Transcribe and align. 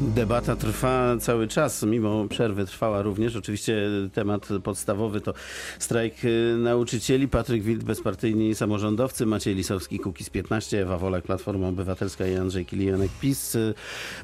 Debata 0.00 0.56
trwa 0.56 1.16
cały 1.20 1.48
czas, 1.48 1.82
mimo 1.82 2.28
przerwy 2.28 2.66
trwała 2.66 3.02
również. 3.02 3.36
Oczywiście 3.36 3.76
temat 4.12 4.48
podstawowy 4.64 5.20
to 5.20 5.34
strajk 5.78 6.14
y, 6.24 6.56
nauczycieli. 6.58 7.28
Patryk 7.28 7.62
Wild, 7.62 7.84
bezpartyjni 7.84 8.54
samorządowcy, 8.54 9.26
Maciej 9.26 9.54
Lisowski, 9.54 9.98
Kukiz 9.98 10.30
15, 10.30 10.82
Ewa 10.82 10.98
Wolek, 10.98 11.24
Platforma 11.24 11.68
Obywatelska 11.68 12.26
i 12.26 12.36
Andrzej 12.36 12.66
Kilianek, 12.66 13.10
PiS, 13.20 13.54
y, 13.54 13.74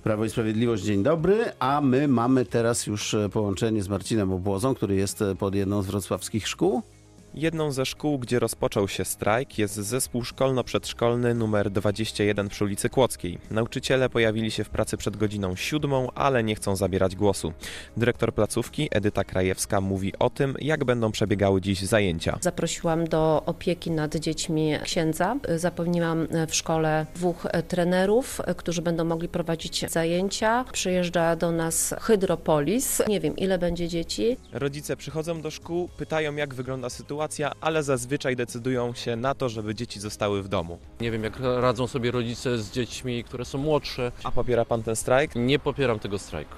Prawo 0.02 0.24
i 0.24 0.30
Sprawiedliwość. 0.30 0.82
Dzień 0.82 1.02
dobry, 1.02 1.44
a 1.58 1.80
my 1.80 2.08
mamy 2.08 2.44
teraz 2.44 2.86
już 2.86 3.14
y, 3.14 3.28
połączenie 3.32 3.82
z 3.82 3.88
Marcinem 3.88 4.32
Obłozą, 4.32 4.74
który 4.74 4.94
jest 4.94 5.24
pod 5.38 5.54
jedną 5.54 5.82
z 5.82 5.86
wrocławskich 5.86 6.48
szkół. 6.48 6.82
Jedną 7.36 7.72
ze 7.72 7.86
szkół, 7.86 8.18
gdzie 8.18 8.38
rozpoczął 8.38 8.88
się 8.88 9.04
strajk, 9.04 9.58
jest 9.58 9.74
zespół 9.74 10.24
szkolno-przedszkolny 10.24 11.30
nr 11.30 11.70
21 11.70 12.48
przy 12.48 12.64
ulicy 12.64 12.88
Kłodzkiej. 12.88 13.38
Nauczyciele 13.50 14.08
pojawili 14.08 14.50
się 14.50 14.64
w 14.64 14.70
pracy 14.70 14.96
przed 14.96 15.16
godziną 15.16 15.56
siódmą, 15.56 16.08
ale 16.14 16.44
nie 16.44 16.54
chcą 16.54 16.76
zabierać 16.76 17.16
głosu. 17.16 17.52
Dyrektor 17.96 18.34
placówki 18.34 18.88
Edyta 18.90 19.24
Krajewska 19.24 19.80
mówi 19.80 20.18
o 20.18 20.30
tym, 20.30 20.54
jak 20.60 20.84
będą 20.84 21.12
przebiegały 21.12 21.60
dziś 21.60 21.82
zajęcia. 21.82 22.38
Zaprosiłam 22.40 23.04
do 23.04 23.42
opieki 23.46 23.90
nad 23.90 24.16
dziećmi 24.16 24.72
księdza. 24.84 25.36
Zapewniłam 25.56 26.26
w 26.48 26.54
szkole 26.54 27.06
dwóch 27.14 27.46
trenerów, 27.68 28.40
którzy 28.56 28.82
będą 28.82 29.04
mogli 29.04 29.28
prowadzić 29.28 29.90
zajęcia. 29.90 30.64
Przyjeżdża 30.72 31.36
do 31.36 31.52
nas 31.52 31.94
Hydropolis. 32.00 33.02
Nie 33.08 33.20
wiem, 33.20 33.36
ile 33.36 33.58
będzie 33.58 33.88
dzieci. 33.88 34.36
Rodzice 34.52 34.96
przychodzą 34.96 35.42
do 35.42 35.50
szkół, 35.50 35.88
pytają, 35.96 36.36
jak 36.36 36.54
wygląda 36.54 36.90
sytuacja, 36.90 37.23
ale 37.60 37.82
zazwyczaj 37.82 38.36
decydują 38.36 38.94
się 38.94 39.16
na 39.16 39.34
to, 39.34 39.48
żeby 39.48 39.74
dzieci 39.74 40.00
zostały 40.00 40.42
w 40.42 40.48
domu. 40.48 40.78
Nie 41.00 41.10
wiem, 41.10 41.24
jak 41.24 41.40
radzą 41.40 41.86
sobie 41.86 42.10
rodzice 42.10 42.58
z 42.58 42.70
dziećmi, 42.70 43.24
które 43.24 43.44
są 43.44 43.58
młodsze. 43.58 44.12
A 44.24 44.30
popiera 44.30 44.64
pan 44.64 44.82
ten 44.82 44.96
strajk? 44.96 45.34
Nie 45.34 45.58
popieram 45.58 45.98
tego 45.98 46.18
strajku. 46.18 46.54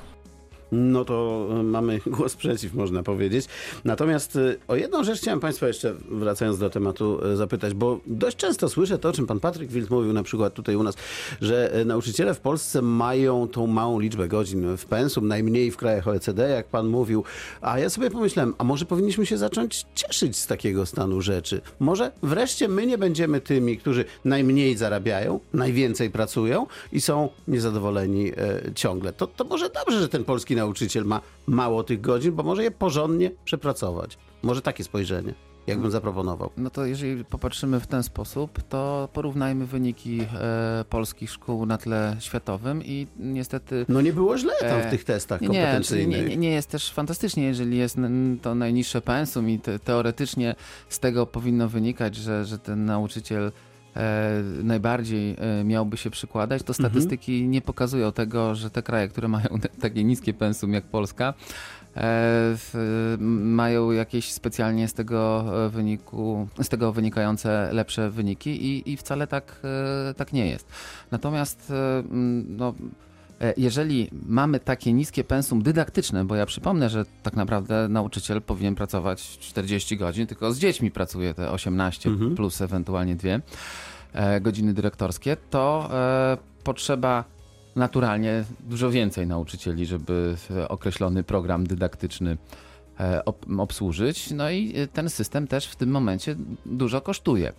No 0.73 1.05
to 1.05 1.49
y, 1.61 1.63
mamy 1.63 2.01
głos 2.07 2.37
przeciw, 2.37 2.75
można 2.75 3.03
powiedzieć. 3.03 3.47
Natomiast 3.85 4.37
y, 4.37 4.59
o 4.69 4.77
jedną 4.77 5.05
rzecz 5.05 5.21
chciałem 5.21 5.41
Państwa 5.41 5.67
jeszcze, 5.67 5.95
wracając 6.11 6.59
do 6.59 6.71
tematu, 6.71 7.27
y, 7.27 7.37
zapytać, 7.37 7.75
bo 7.75 8.01
dość 8.07 8.37
często 8.37 8.69
słyszę 8.69 8.99
to, 8.99 9.09
o 9.09 9.13
czym 9.13 9.27
Pan 9.27 9.41
Patryk 9.41 9.71
Wild 9.71 9.91
mówił 9.91 10.13
na 10.13 10.23
przykład 10.23 10.55
tutaj 10.55 10.77
u 10.77 10.83
nas, 10.83 10.95
że 11.41 11.73
nauczyciele 11.87 12.35
w 12.35 12.41
Polsce 12.41 12.83
mają 12.83 13.49
tą 13.49 13.67
małą 13.67 14.01
liczbę 14.01 14.29
godzin 14.29 14.77
w 14.77 14.87
pensum, 14.87 15.29
najmniej 15.29 15.71
w 15.71 15.77
krajach 15.77 16.09
OECD, 16.09 16.49
jak 16.49 16.67
Pan 16.67 16.87
mówił. 16.87 17.25
A 17.61 17.79
ja 17.79 17.91
sobie 17.91 18.11
pomyślałem, 18.11 18.55
a 18.59 18.65
może 18.65 18.85
powinniśmy 18.85 19.27
się 19.27 19.39
zacząć 19.39 19.87
cieszyć 19.95 20.37
z 20.37 20.47
takiego 20.47 20.87
stanu 20.87 21.21
rzeczy? 21.21 21.61
Może 21.81 22.13
wreszcie 22.23 22.69
my 22.69 22.87
nie 22.87 22.99
będziemy 22.99 23.41
tymi, 23.41 23.79
którzy 23.79 24.05
najmniej 24.25 24.77
zarabiają, 24.77 25.41
najwięcej 25.53 26.11
pracują 26.11 26.67
i 26.93 27.01
są 27.01 27.29
niezadowoleni 27.49 28.31
e, 28.31 28.35
ciągle. 28.75 29.13
To, 29.13 29.27
to 29.27 29.45
może 29.45 29.71
dobrze, 29.71 30.01
że 30.01 30.09
ten 30.09 30.25
polski 30.25 30.56
nauczyciel 30.57 31.05
ma 31.05 31.21
mało 31.47 31.85
tych 31.85 32.01
godzin, 32.01 32.33
bo 32.33 32.43
może 32.43 32.63
je 32.63 32.71
porządnie 32.71 33.31
przepracować. 33.45 34.19
Może 34.43 34.63
takie 34.63 34.85
spojrzenie, 34.85 35.35
jakbym 35.67 35.91
zaproponował. 35.91 36.51
No 36.57 36.71
to 36.71 36.87
jeżeli 36.87 37.25
popatrzymy 37.25 37.81
w 37.81 37.87
ten 37.87 38.03
sposób, 38.03 38.63
to 38.69 39.09
porównajmy 39.13 39.67
wyniki 39.67 40.21
e, 40.21 40.85
polskich 40.91 41.31
szkół 41.31 41.67
na 41.67 41.79
tle 41.79 42.17
światowym 42.21 42.85
i 42.85 43.07
niestety 43.19 43.87
No 43.89 44.01
nie 44.01 44.13
było 44.13 44.39
źle 44.39 44.53
tam 44.61 44.81
w 44.83 44.85
E, 44.87 44.91
tych 44.91 45.05
testach 45.05 45.41
nie, 45.41 45.47
kompetencyjnych. 45.49 46.29
nie, 46.29 46.37
nie 46.37 46.51
jest 46.51 46.71
też 46.71 46.93
fantastycznie, 46.93 47.43
jeżeli 47.45 47.79
jest 47.79 47.97
to 48.43 48.55
najniższe 48.55 49.01
pensum 49.01 49.51
i 49.51 49.59
te, 49.59 49.79
teoretycznie 49.79 50.55
z 50.89 50.99
tego 50.99 51.27
powinno 51.27 51.69
wynikać, 51.69 52.15
że, 52.17 52.45
że 52.45 52.59
ten 52.59 52.85
nauczyciel 52.85 53.43
e, 53.47 53.53
najbardziej 54.63 55.37
e, 55.39 55.65
miałby 55.65 55.97
się 55.97 56.11
przykładać, 56.11 56.63
to 56.63 56.73
Mhm. 56.73 56.91
statystyki 56.91 57.49
nie 57.49 57.61
pokazują 57.61 58.13
tego, 58.13 58.55
że 58.55 58.71
te 58.71 58.83
kraje, 58.83 59.09
które 59.09 59.29
mają 59.29 59.47
takie 59.81 60.05
niskie 60.05 60.35
pensum 60.35 60.73
jak 60.73 60.85
Polska, 60.85 61.35
e, 61.97 62.55
mają 63.41 63.91
jakieś 63.91 64.33
specjalnie 64.33 64.89
z 64.89 64.93
tego 64.93 65.45
e, 65.67 65.69
wyniku, 65.69 66.49
z 66.63 66.69
tego 66.69 66.93
wynikające 66.93 67.69
lepsze 67.73 68.11
wyniki 68.11 68.67
i, 68.67 68.93
i 68.93 68.97
wcale 68.97 69.27
tak, 69.27 69.61
e, 70.11 70.15
tak 70.15 70.33
nie 70.33 70.47
jest. 70.47 70.69
Natomiast 71.11 71.71
e, 71.71 72.03
no, 72.49 72.75
E, 72.79 73.06
Jeżeli 73.57 74.11
mamy 74.27 74.61
takie 74.61 74.93
niskie 74.93 75.25
pensum 75.25 75.63
dydaktyczne, 75.63 76.25
bo 76.25 76.35
ja 76.37 76.47
przypomnę, 76.47 76.91
że 76.91 77.05
tak 77.23 77.37
naprawdę 77.37 77.89
nauczyciel 77.89 78.43
powinien 78.43 78.75
pracować 78.75 79.39
40 79.39 79.97
godzin, 79.97 80.27
tylko 80.27 80.53
z 80.53 80.59
dziećmi 80.59 80.91
pracuje 80.91 81.35
te 81.35 81.51
18 81.51 82.11
Mhm. 82.11 82.35
plus 82.37 82.61
ewentualnie 82.61 83.17
dwie 83.17 83.41
e, 84.13 84.41
godziny 84.41 84.75
dyrektorskie, 84.75 85.37
to 85.51 85.89
e, 85.93 86.37
potrzeba 86.65 87.25
naturalnie 87.77 88.45
dużo 88.61 88.91
więcej 88.91 89.27
nauczycieli, 89.27 89.87
żeby 89.87 90.37
e, 90.51 90.69
określony 90.69 91.23
program 91.23 91.67
dydaktyczny 91.67 92.31
e, 92.31 92.37
obsłużyć. 93.59 94.31
No 94.31 94.51
i 94.51 94.77
e, 94.77 94.87
ten 94.87 95.11
system 95.11 95.47
też 95.47 95.67
w 95.67 95.77
tym 95.77 95.91
momencie 95.91 96.37
dużo 96.67 97.01
kosztuje. 97.01 97.53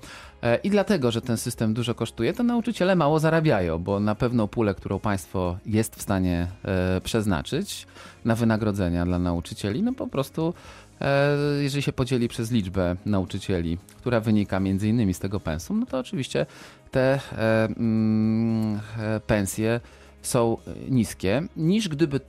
E, 0.44 0.56
I 0.56 0.70
dlatego, 0.70 1.12
że 1.12 1.22
ten 1.22 1.38
system 1.38 1.74
dużo 1.74 1.96
kosztuje, 1.96 2.34
to 2.34 2.44
nauczyciele 2.44 2.96
mało 2.96 3.20
zarabiają, 3.20 3.80
bo 3.80 4.00
na 4.00 4.16
pewną 4.16 4.48
pulę, 4.48 4.76
którą 4.76 5.00
państwo 5.00 5.58
jest 5.66 5.96
w 5.96 6.02
stanie 6.02 6.48
e, 6.64 7.02
przeznaczyć 7.02 7.88
na 8.26 8.36
wynagrodzenia 8.36 9.06
dla 9.06 9.20
nauczycieli, 9.20 9.84
no 9.84 9.94
po 9.94 10.08
prostu 10.08 10.54
e, 11.02 11.36
jeżeli 11.60 11.82
się 11.82 11.94
podzieli 11.94 12.28
przez 12.28 12.52
liczbę 12.52 12.96
nauczycieli, 13.06 13.78
która 13.98 14.20
wynika 14.20 14.60
między 14.60 14.88
innymi 14.88 15.14
z 15.14 15.20
tego 15.20 15.40
pensum, 15.40 15.80
no 15.80 15.86
to 15.86 16.00
oczywiście 16.00 16.46
te 16.92 17.20
e, 17.38 17.66
mm, 17.66 18.80
e, 19.00 19.20
pensje 19.20 19.80
są 20.28 20.58
e, 20.68 20.72
niskie, 20.90 21.42
niż 21.58 21.90
gdyby 21.90 22.18
e, 22.18 22.20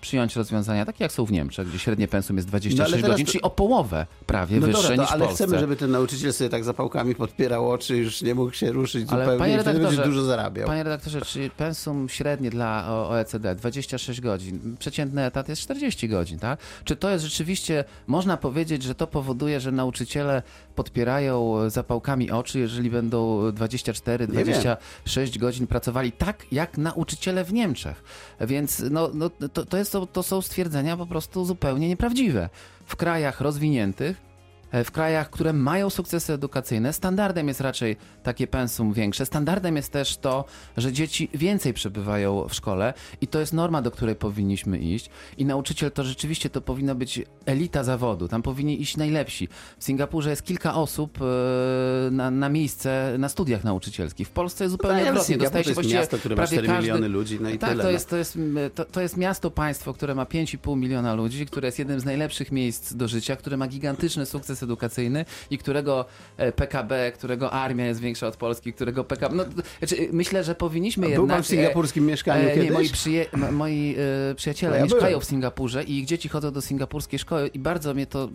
przyjąć 0.00 0.36
rozwiązania 0.36 0.84
takie 0.84 1.04
jak 1.04 1.12
są 1.12 1.24
w 1.24 1.32
Niemczech, 1.32 1.68
gdzie 1.68 1.78
średnie 1.78 2.08
pensum 2.08 2.36
jest 2.36 2.48
26 2.48 3.02
No, 3.02 3.08
godzin, 3.08 3.26
to- 3.26 3.32
czyli 3.32 3.42
o 3.42 3.50
połowę 3.50 4.06
prawie 4.26 4.60
No 4.60 4.66
wyższe 4.66 4.82
dobra, 4.82 4.96
niż 5.02 5.08
w 5.10 5.12
ale 5.12 5.24
Polsce. 5.26 5.44
chcemy, 5.44 5.60
żeby 5.60 5.76
ten 5.76 5.90
nauczyciel 5.90 6.32
sobie 6.32 6.50
tak 6.50 6.64
zapałkami 6.64 7.14
podpierał 7.14 7.70
oczy, 7.70 7.96
już 7.96 8.22
nie 8.22 8.34
mógł 8.34 8.52
się 8.52 8.72
ruszyć 8.72 9.06
Ale 9.08 9.24
zupełnie 9.24 9.38
panie 9.38 9.56
i 9.56 9.58
wtedy 9.60 9.80
będzie 9.80 10.02
dużo 10.02 10.22
zarabiał. 10.22 10.66
Panie 10.66 10.82
redaktorze, 10.82 11.20
czy 11.22 11.50
pensum 11.56 12.08
średnie 12.08 12.50
dla 12.50 12.88
OECD 13.08 13.54
26 13.54 14.20
godzin, 14.20 14.76
przeciętny 14.78 15.24
etat 15.24 15.48
jest 15.48 15.62
40 15.62 16.08
godzin, 16.08 16.38
tak? 16.38 16.58
Czy 16.84 16.96
to 16.96 17.10
jest 17.10 17.24
rzeczywiście, 17.24 17.84
można 18.06 18.36
powiedzieć, 18.36 18.82
że 18.82 18.94
to 18.94 19.06
powoduje, 19.06 19.60
że 19.60 19.72
nauczyciele 19.72 20.42
podpierają 20.74 21.70
zapałkami 21.70 22.30
oczy, 22.30 22.58
jeżeli 22.58 22.90
będą 22.90 23.52
24, 23.52 24.26
Nie 24.26 24.32
wiem. 24.32 24.44
26 24.44 25.38
godzin 25.38 25.66
pracowali 25.66 26.12
tak, 26.12 26.46
jak 26.52 26.78
nauczyciele 26.78 27.44
w 27.44 27.52
Niemczech. 27.52 28.04
Więc 28.40 28.82
no, 28.90 29.10
no, 29.14 29.30
to, 29.52 29.66
to, 29.66 29.76
jest, 29.76 29.96
to 30.12 30.22
są 30.22 30.42
stwierdzenia 30.42 30.96
po 30.96 31.06
prostu 31.06 31.44
zupełnie 31.44 31.88
nieprawdziwe. 31.88 32.48
W 32.86 32.96
krajach 32.96 33.40
rozwiniętych 33.40 34.31
W 34.72 34.90
krajach, 34.90 35.30
które 35.30 35.52
mają 35.52 35.90
sukcesy 35.90 36.32
edukacyjne, 36.32 36.92
standardem 36.92 37.48
jest 37.48 37.60
raczej 37.60 37.96
takie 38.22 38.46
pensum 38.46 38.92
większe. 38.92 39.26
Standardem 39.26 39.76
jest 39.76 39.92
też 39.92 40.16
to, 40.16 40.44
że 40.76 40.92
dzieci 40.92 41.28
więcej 41.34 41.72
przebywają 41.72 42.48
w 42.48 42.54
szkole 42.54 42.94
i 43.20 43.26
to 43.26 43.40
jest 43.40 43.52
norma, 43.52 43.82
do 43.82 43.90
której 43.90 44.16
powinniśmy 44.16 44.78
iść. 44.78 45.10
I 45.38 45.44
nauczyciel 45.44 45.92
to 45.92 46.04
rzeczywiście 46.04 46.50
to 46.50 46.60
powinna 46.60 46.94
być 46.94 47.22
elita 47.46 47.84
zawodu. 47.84 48.28
Tam 48.28 48.42
powinni 48.42 48.82
iść 48.82 48.96
najlepsi. 48.96 49.48
W 49.78 49.84
Singapurze 49.84 50.30
jest 50.30 50.42
kilka 50.42 50.74
osób 50.74 51.18
e, 51.22 52.10
na, 52.10 52.30
na 52.30 52.48
miejsce 52.48 53.16
na 53.18 53.28
studiach 53.28 53.64
nauczycielskich. 53.64 54.28
W 54.28 54.30
Polsce 54.30 54.64
jest 54.64 54.72
zupełnie 54.72 55.02
odwrotnie. 55.02 55.24
Singapur 55.24 55.52
Dostaje 55.52 55.74
to 55.74 55.80
jest 55.80 55.94
miasto, 55.94 56.18
które 56.18 56.36
ma 56.36 56.42
prawie 56.42 56.56
4 56.56 56.68
każdy- 56.68 56.82
miliony 56.82 57.08
ludzi, 57.08 57.38
no 57.40 57.50
i 57.50 57.58
tak, 57.58 57.70
tyle. 57.70 57.82
to 57.82 57.88
no. 57.88 57.92
jest, 57.92 58.08
to, 58.08 58.16
jest, 58.16 58.38
to, 58.74 58.84
to 58.84 59.00
jest 59.00 59.16
miasto, 59.16 59.50
państwo, 59.50 59.94
które 59.94 60.14
ma 60.14 60.24
5,5 60.24 60.76
miliona 60.76 61.14
ludzi, 61.14 61.46
które 61.46 61.68
jest 61.68 61.78
jednym 61.78 62.00
z 62.00 62.04
najlepszych 62.04 62.52
miejsc 62.52 62.94
do 62.94 63.08
życia, 63.08 63.36
które 63.36 63.56
ma 63.56 63.66
gigantyczny 63.66 64.26
sukces 64.26 64.61
edukacyjny 64.62 65.24
i 65.50 65.58
którego 65.58 66.04
e, 66.36 66.52
PKB, 66.52 67.12
którego 67.12 67.50
armia 67.50 67.86
jest 67.86 68.00
większa 68.00 68.26
od 68.26 68.36
Polski, 68.36 68.72
którego 68.72 69.04
PKB... 69.04 69.34
No, 69.34 69.44
znaczy, 69.78 70.08
myślę, 70.12 70.44
że 70.44 70.54
powinniśmy 70.54 71.06
jednak... 71.06 71.20
Był 71.20 71.28
pan 71.28 71.42
w 71.42 71.46
singapurskim 71.46 72.06
mieszkaniu 72.06 72.48
e? 72.48 72.56
Nie, 72.56 72.70
moi, 72.70 72.88
przyje, 72.88 73.26
moi 73.52 73.96
e, 74.30 74.34
przyjaciele 74.34 74.70
No 74.70 74.76
ja 74.76 74.82
mieszkają 74.84 75.06
byłem. 75.06 75.20
w 75.20 75.24
Singapurze 75.24 75.84
i 75.84 75.98
ich 75.98 76.06
dzieci 76.06 76.28
chodzą 76.28 76.50
do 76.50 76.62
singapurskiej 76.62 77.18
szkoły 77.18 77.48
i 77.48 77.58
bardzo 77.58 77.94
mnie 77.94 78.06
to 78.06 78.28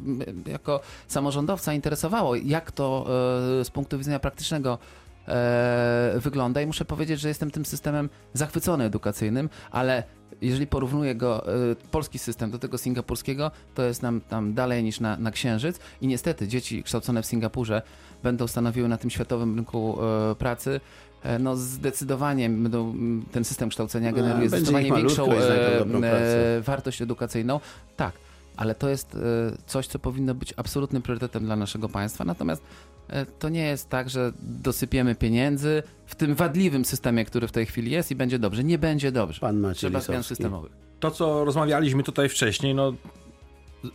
jako 0.47 0.81
samorządowca 1.07 1.73
interesowało, 1.73 2.35
jak 2.35 2.71
to 2.71 3.05
e, 3.59 3.65
z 3.65 3.69
punktu 3.69 3.97
widzenia 3.97 4.19
praktycznego 4.19 4.79
e, 5.27 6.13
wygląda 6.15 6.61
i 6.61 6.65
muszę 6.65 6.85
powiedzieć, 6.85 7.19
że 7.19 7.27
jestem 7.27 7.51
tym 7.51 7.65
systemem 7.65 8.09
zachwycony 8.33 8.83
edukacyjnym, 8.83 9.49
ale 9.71 10.03
jeżeli 10.41 10.67
porównuję 10.67 11.15
go, 11.15 11.47
e, 11.47 11.75
polski 11.91 12.19
system 12.19 12.51
do 12.51 12.59
tego 12.59 12.77
singapurskiego, 12.77 13.51
to 13.75 13.83
jest 13.83 14.01
nam 14.01 14.21
tam 14.21 14.53
dalej 14.53 14.83
niż 14.83 14.99
na, 14.99 15.17
na 15.17 15.31
księżyc. 15.31 15.79
I 16.01 16.07
niestety 16.07 16.47
dzieci 16.47 16.83
kształcone 16.83 17.21
w 17.21 17.25
Singapurze 17.25 17.81
będą 18.23 18.47
stanowiły 18.47 18.87
na 18.87 18.97
tym 18.97 19.09
światowym 19.09 19.55
rynku 19.55 19.97
e, 20.31 20.35
pracy. 20.35 20.79
E, 21.23 21.39
no 21.39 21.55
zdecydowanie 21.55 22.49
będą, 22.49 22.89
m, 22.89 23.25
ten 23.31 23.43
system 23.43 23.69
kształcenia 23.69 24.11
No, 24.11 24.17
generuje 24.17 24.49
będzie 24.49 24.57
zdecydowanie 24.57 24.91
większą 24.91 25.31
e, 25.31 26.57
e, 26.57 26.61
wartość 26.61 27.01
edukacyjną. 27.01 27.59
Tak, 27.95 28.11
ale 28.57 28.75
to 28.75 28.89
jest 28.89 29.15
e, 29.15 29.19
coś, 29.65 29.87
co 29.87 29.99
powinno 29.99 30.35
być 30.35 30.53
absolutnym 30.57 31.01
priorytetem 31.01 31.45
dla 31.45 31.55
naszego 31.55 31.89
państwa. 31.89 32.25
Natomiast 32.25 32.63
e, 33.07 33.25
to 33.25 33.49
nie 33.49 33.65
jest 33.65 33.89
tak, 33.89 34.09
że 34.09 34.31
dosypiemy 34.39 35.15
pieniędzy 35.15 35.83
w 36.05 36.15
tym 36.15 36.35
wadliwym 36.35 36.85
systemie, 36.85 37.25
który 37.25 37.47
w 37.47 37.51
tej 37.51 37.65
chwili 37.65 37.91
jest 37.91 38.11
i 38.11 38.15
będzie 38.15 38.39
dobrze. 38.39 38.63
Nie 38.63 38.77
będzie 38.77 39.11
dobrze. 39.11 39.39
Pan 39.39 39.59
Maciej 39.59 39.77
Trzeba 39.77 39.99
zmian 39.99 40.23
systemowych. 40.23 40.71
To, 40.99 41.11
co 41.11 41.45
rozmawialiśmy 41.45 42.03
tutaj 42.03 42.29
wcześniej, 42.29 42.75
no 42.75 42.93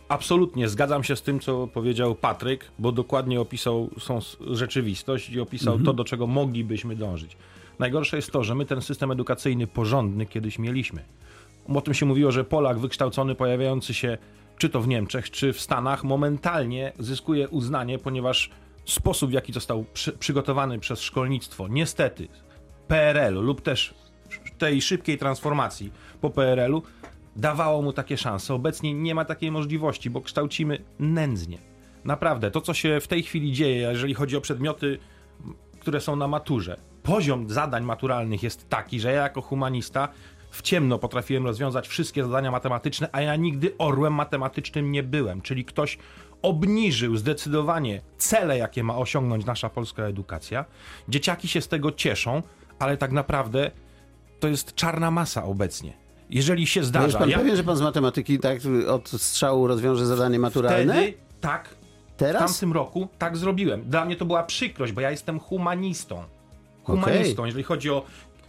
absolutnie 0.09 0.69
zgadzam 0.69 1.03
się 1.03 1.15
z 1.15 1.21
tym, 1.21 1.39
co 1.39 1.67
powiedział 1.67 2.15
Patryk, 2.15 2.71
bo 2.79 2.91
dokładnie 2.91 3.41
opisał 3.41 3.89
są 3.99 4.19
rzeczywistość 4.51 5.29
i 5.29 5.39
opisał 5.39 5.79
to, 5.79 5.93
do 5.93 6.03
czego 6.03 6.27
moglibyśmy 6.27 6.95
dążyć. 6.95 7.37
Najgorsze 7.79 8.15
jest 8.15 8.31
to, 8.31 8.43
że 8.43 8.55
my 8.55 8.65
ten 8.65 8.81
system 8.81 9.11
edukacyjny 9.11 9.67
porządny 9.67 10.25
kiedyś 10.25 10.59
mieliśmy. 10.59 11.03
O 11.75 11.81
tym 11.81 11.93
się 11.93 12.05
mówiło, 12.05 12.31
że 12.31 12.43
Polak 12.43 12.79
wykształcony, 12.79 13.35
pojawiający 13.35 13.93
się 13.93 14.17
czy 14.63 14.69
to 14.69 14.81
w 14.81 14.87
Niemczech, 14.87 15.31
czy 15.31 15.53
w 15.53 15.61
Stanach, 15.61 16.03
momentalnie 16.03 16.91
zyskuje 16.99 17.49
uznanie, 17.49 17.99
ponieważ 17.99 18.49
sposób, 18.85 19.29
w 19.29 19.33
jaki 19.33 19.53
został 19.53 19.85
przy, 19.93 20.11
przygotowany 20.11 20.79
przez 20.79 21.01
szkolnictwo, 21.01 21.67
niestety, 21.67 22.27
PRL-u 22.87 23.41
lub 23.41 23.61
też 23.61 23.93
tej 24.57 24.81
szybkiej 24.81 25.17
transformacji 25.17 25.91
po 26.21 26.29
PRL-u, 26.29 26.83
dawało 27.35 27.81
mu 27.81 27.93
takie 27.93 28.17
szanse. 28.17 28.53
Obecnie 28.53 28.93
nie 28.93 29.15
ma 29.15 29.25
takiej 29.25 29.51
możliwości, 29.51 30.09
bo 30.09 30.21
kształcimy 30.21 30.83
nędznie. 30.99 31.57
Naprawdę, 32.05 32.51
to 32.51 32.61
co 32.61 32.73
się 32.73 32.99
w 32.99 33.07
tej 33.07 33.23
chwili 33.23 33.51
dzieje, 33.51 33.77
jeżeli 33.77 34.13
chodzi 34.13 34.37
o 34.37 34.41
przedmioty, 34.41 34.99
które 35.79 36.01
są 36.01 36.15
na 36.15 36.27
maturze, 36.27 36.77
poziom 37.03 37.49
zadań 37.49 37.83
maturalnych 37.83 38.43
jest 38.43 38.69
taki, 38.69 38.99
że 38.99 39.11
ja 39.11 39.21
jako 39.21 39.41
humanista 39.41 40.07
w 40.53 40.61
ciemno 40.61 40.99
potrafiłem 40.99 41.45
rozwiązać 41.45 41.87
wszystkie 41.87 42.23
zadania 42.23 42.51
matematyczne, 42.51 43.09
a 43.11 43.21
ja 43.21 43.35
nigdy 43.35 43.77
orłem 43.77 44.13
matematycznym 44.13 44.91
nie 44.91 45.03
byłem. 45.03 45.41
Czyli 45.41 45.65
ktoś 45.65 45.97
obniżył 46.41 47.17
zdecydowanie 47.17 48.01
cele, 48.17 48.57
jakie 48.57 48.83
ma 48.83 48.97
osiągnąć 48.97 49.45
nasza 49.45 49.69
polska 49.69 50.03
edukacja. 50.03 50.65
Dzieciaki 51.09 51.47
się 51.47 51.61
z 51.61 51.67
tego 51.67 51.91
cieszą, 51.91 52.41
ale 52.79 52.97
tak 52.97 53.11
naprawdę 53.11 53.71
to 54.39 54.47
jest 54.47 54.75
czarna 54.75 55.11
masa 55.11 55.43
obecnie. 55.43 55.93
Jeżeli 56.29 56.67
się 56.67 56.79
No 56.79 56.81
jest 56.81 56.89
zdarza, 56.89 57.19
pan 57.19 57.29
ja 57.29 57.37
pewien, 57.37 57.55
że 57.55 57.63
pan 57.63 57.77
z 57.77 57.81
matematyki 57.81 58.39
tak 58.39 58.59
od 58.89 59.09
strzału 59.09 59.67
rozwiąże 59.67 60.05
zadanie 60.05 60.39
maturalne? 60.39 60.93
wtedy 60.93 61.13
tak 61.41 61.69
w 61.69 62.15
Teraz? 62.17 62.51
tamtym 62.51 62.73
roku 62.73 63.07
tak 63.17 63.37
zrobiłem. 63.37 63.83
Dla 63.83 64.05
mnie 64.05 64.15
to 64.15 64.25
była 64.25 64.43
przykrość, 64.43 64.93
bo 64.93 65.01
ja 65.01 65.11
jestem 65.11 65.39
humanistą. 65.39 66.23
Humanistą, 66.83 67.45
jeżeli 67.45 67.63
chodzi 67.63 67.89
o 67.89 68.05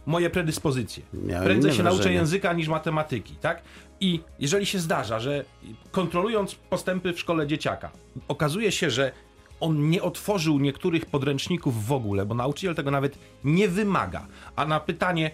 moje 0.07 0.31
predyspozycje. 0.31 1.03
Miałem 1.15 1.45
Prędzej 1.45 1.73
się 1.73 1.83
nauczę 1.83 1.97
wrażenie. 1.97 2.17
języka 2.17 2.53
niż 2.53 2.69
matematyki, 2.69 3.37
tak? 3.37 3.63
I 4.01 4.21
jeżeli 4.39 4.67
się 4.67 4.79
zdarza, 4.79 5.21
że 5.21 5.45
kontrolując 5.91 6.55
postępy 6.55 7.13
w 7.13 7.21
szkole 7.21 7.47
dzieciaka, 7.47 7.91
okazuje 8.29 8.73
się, 8.73 8.91
że 8.91 9.13
on 9.61 9.91
nie 9.91 10.03
otworzył 10.03 10.59
niektórych 10.59 11.07
podręczników 11.07 11.87
w 11.87 11.93
ogóle, 11.93 12.27
bo 12.27 12.35
nauczyciel 12.35 12.75
tego 12.75 12.91
nawet 12.91 13.19
nie 13.45 13.69
wymaga. 13.69 14.27
A 14.57 14.65
na 14.67 14.81
pytanie, 14.81 15.31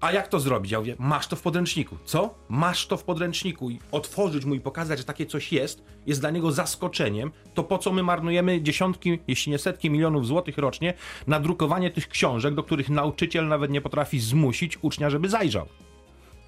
a 0.00 0.12
jak 0.12 0.28
to 0.28 0.40
zrobić? 0.40 0.72
Ja 0.72 0.78
mówię, 0.78 0.96
masz 0.98 1.26
to 1.26 1.36
w 1.36 1.42
podręczniku. 1.42 1.96
Co? 2.04 2.34
Masz 2.48 2.86
to 2.86 2.96
w 2.96 3.04
podręczniku 3.04 3.70
i 3.70 3.78
otworzyć 3.92 4.44
mu 4.44 4.54
i 4.54 4.60
pokazać, 4.60 4.98
że 4.98 5.04
takie 5.04 5.26
coś 5.26 5.52
jest, 5.52 5.82
jest 6.06 6.20
dla 6.20 6.30
niego 6.30 6.52
zaskoczeniem, 6.52 7.30
to 7.54 7.64
po 7.64 7.78
co 7.78 7.92
my 7.92 8.02
marnujemy 8.02 8.62
dziesiątki, 8.62 9.18
jeśli 9.28 9.52
nie 9.52 9.58
setki 9.58 9.90
milionów 9.90 10.26
złotych 10.26 10.58
rocznie 10.58 10.94
na 11.26 11.40
drukowanie 11.40 11.90
tych 11.90 12.08
książek, 12.08 12.54
do 12.54 12.62
których 12.62 12.88
nauczyciel 12.88 13.48
nawet 13.48 13.70
nie 13.70 13.80
potrafi 13.80 14.20
zmusić 14.20 14.78
ucznia, 14.82 15.10
żeby 15.10 15.28
zajrzał. 15.28 15.66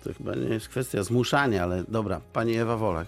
To 0.04 0.14
chyba 0.14 0.34
nie 0.34 0.48
jest 0.48 0.68
kwestia 0.68 1.02
zmuszania, 1.02 1.62
ale 1.62 1.84
dobra. 1.88 2.20
Pani 2.32 2.56
Ewa 2.56 2.76
Wolak. 2.76 3.06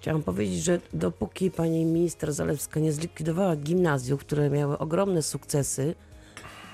Chciałam 0.00 0.22
powiedzieć, 0.22 0.64
że 0.64 0.80
dopóki 0.92 1.50
pani 1.50 1.84
minister 1.84 2.32
Zalewska 2.32 2.80
nie 2.80 2.92
zlikwidowała 2.92 3.56
gimnazjów, 3.56 4.20
które 4.20 4.50
miały 4.50 4.78
ogromne 4.78 5.22
sukcesy, 5.22 5.94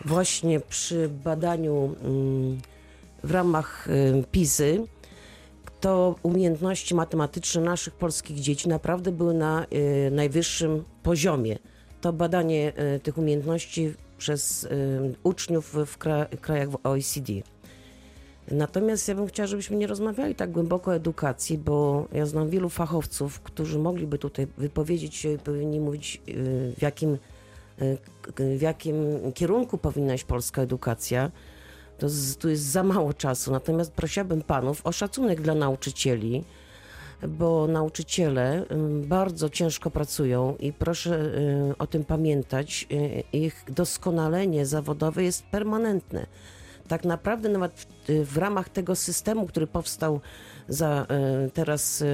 właśnie 0.04 0.60
przy 0.60 1.08
badaniu 1.08 1.94
mm, 2.04 2.60
w 3.24 3.30
ramach 3.30 3.88
y, 3.88 4.24
PISY, 4.32 4.86
to 5.80 6.14
umiejętności 6.22 6.94
matematyczne 6.94 7.62
naszych 7.62 7.94
polskich 7.94 8.40
dzieci 8.40 8.68
naprawdę 8.68 9.12
były 9.12 9.34
na 9.34 9.66
y, 9.72 10.10
najwyższym 10.10 10.84
poziomie. 11.02 11.58
To 12.00 12.12
badanie 12.12 12.72
y, 12.96 13.00
tych 13.00 13.18
umiejętności 13.18 13.94
przez 14.18 14.68
uczniów 15.22 15.76
w 15.86 15.98
kra 15.98 16.26
krajach 16.26 16.68
OECD. 16.84 17.32
Natomiast 18.50 19.08
ja 19.08 19.14
bym 19.14 19.26
chciała, 19.26 19.46
żebyśmy 19.46 19.76
nie 19.76 19.86
rozmawiali 19.86 20.34
tak 20.34 20.50
głęboko 20.50 20.90
o 20.90 20.94
edukacji, 20.94 21.58
bo 21.58 22.06
ja 22.12 22.26
znam 22.26 22.50
wielu 22.50 22.68
fachowców, 22.68 23.40
którzy 23.40 23.78
mogliby 23.78 24.18
tutaj 24.18 24.46
wypowiedzieć 24.58 25.14
się 25.14 25.32
i 25.32 25.38
powinni 25.38 25.80
mówić, 25.80 26.22
w 26.76 26.82
jakim, 26.82 27.18
w 28.36 28.60
jakim 28.60 28.96
kierunku 29.34 29.78
powinna 29.78 30.14
iść 30.14 30.24
polska 30.24 30.62
edukacja. 30.62 31.30
To 31.98 32.08
z, 32.08 32.36
tu 32.36 32.48
jest 32.48 32.62
za 32.62 32.82
mało 32.82 33.14
czasu. 33.14 33.52
Natomiast 33.52 33.92
prosiłabym 33.92 34.42
panów 34.42 34.86
o 34.86 34.92
szacunek 34.92 35.40
dla 35.40 35.54
nauczycieli, 35.54 36.44
bo 37.28 37.66
nauczyciele 37.66 38.66
bardzo 39.04 39.50
ciężko 39.50 39.90
pracują 39.90 40.56
i 40.60 40.72
proszę 40.72 41.20
y, 41.70 41.78
o 41.78 41.86
tym 41.86 42.04
pamiętać. 42.04 42.86
Y, 42.92 43.22
Ich 43.32 43.64
doskonalenie 43.68 44.66
zawodowe 44.66 45.24
jest 45.24 45.42
permanentne. 45.42 46.26
Tak 46.92 47.04
naprawdę 47.04 47.48
nawet 47.48 47.72
w, 47.72 48.10
y, 48.10 48.24
w 48.24 48.36
ramach 48.36 48.68
tego 48.68 48.96
systemu, 48.96 49.46
który 49.46 49.66
powstał 49.66 50.20
za, 50.68 51.06
y, 51.46 51.50
teraz 51.50 52.04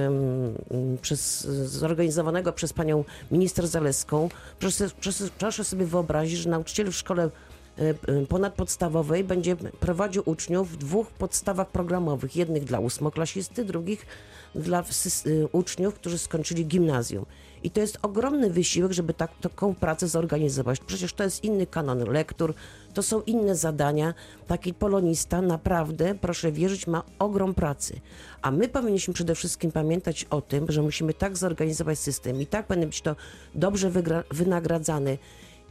przez, 1.01 1.41
zorganizowanego 1.65 2.53
przez 2.53 2.73
panią 2.73 3.03
minister 3.31 3.67
Zaleską, 3.67 4.29
proszę, 4.59 4.89
proszę, 5.01 5.23
proszę 5.37 5.63
sobie 5.63 5.85
wyobrazić, 5.85 6.39
że 6.39 6.49
nauczyciel 6.49 6.91
w 6.91 6.95
szkole 6.95 7.29
y, 7.79 8.27
ponadpodstawowej 8.29 9.23
będzie 9.23 9.55
prowadził 9.55 10.23
uczniów 10.25 10.71
w 10.71 10.77
dwóch 10.77 11.11
podstawach 11.11 11.69
programowych. 11.69 12.35
Jednych 12.35 12.63
dla 12.63 12.79
ósmoklasisty, 12.79 13.65
drugich 13.65 14.05
dla 14.55 14.83
uczniów, 15.51 15.95
którzy 15.95 16.17
skończyli 16.17 16.65
gimnazjum. 16.65 17.25
I 17.63 17.71
to 17.71 17.79
jest 17.81 17.97
ogromny 18.01 18.49
wysiłek, 18.49 18.91
żeby 18.91 19.13
tak, 19.13 19.31
taką 19.41 19.75
pracę 19.75 20.07
zorganizować. 20.07 20.79
Przecież 20.79 21.13
to 21.13 21.23
jest 21.23 21.43
inny 21.43 21.67
kanon 21.67 21.99
lektur, 22.11 22.53
to 22.93 23.03
są 23.03 23.21
inne 23.21 23.55
zadania. 23.55 24.13
Taki 24.47 24.73
polonista 24.73 25.41
naprawdę, 25.41 26.15
proszę 26.15 26.51
wierzyć, 26.51 26.87
ma 26.87 27.03
ogrom 27.19 27.53
pracy. 27.53 27.99
A 28.41 28.51
my 28.51 28.67
powinniśmy 28.67 29.13
przede 29.13 29.35
wszystkim 29.35 29.71
pamiętać 29.71 30.25
o 30.29 30.41
tym, 30.41 30.65
że 30.71 30.81
musimy 30.81 31.13
tak 31.13 31.37
zorganizować 31.37 31.99
system 31.99 32.41
i 32.41 32.45
tak 32.45 32.67
powinien 32.67 32.89
być 32.89 33.01
to 33.01 33.15
dobrze 33.55 33.91
wynagradzany 34.31 35.17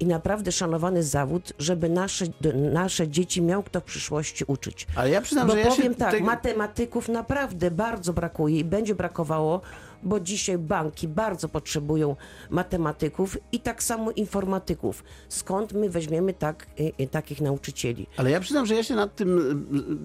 i 0.00 0.06
naprawdę 0.06 0.52
szanowany 0.52 1.02
zawód, 1.02 1.52
żeby 1.58 1.88
nasze, 1.88 2.24
nasze 2.72 3.08
dzieci 3.08 3.42
miał 3.42 3.62
kto 3.62 3.80
w 3.80 3.84
przyszłości 3.84 4.44
uczyć. 4.46 4.86
Ale 4.94 5.10
ja 5.10 5.20
przyznam, 5.20 5.46
Bo 5.46 5.52
że 5.52 5.60
ja 5.60 5.66
powiem 5.66 5.94
tak, 5.94 6.10
tego- 6.10 6.26
matematyków 6.26 7.08
naprawdę 7.08 7.70
bardzo 7.70 8.12
brakuje 8.12 8.58
i 8.58 8.64
będzie 8.64 8.94
brakowało, 8.94 9.60
bo 10.02 10.20
dzisiaj 10.20 10.58
banki 10.58 11.08
bardzo 11.08 11.48
potrzebują 11.48 12.16
matematyków 12.50 13.36
i 13.52 13.60
tak 13.60 13.82
samo 13.82 14.10
informatyków. 14.10 15.04
Skąd 15.28 15.72
my 15.72 15.90
weźmiemy 15.90 16.34
tak, 16.34 16.66
y, 16.80 16.92
y, 17.00 17.06
takich 17.06 17.40
nauczycieli? 17.40 18.06
Ale 18.16 18.30
ja 18.30 18.40
przyznam, 18.40 18.66
że 18.66 18.74
ja 18.74 18.82
się 18.82 18.94
nad 18.94 19.14
tym 19.16 19.38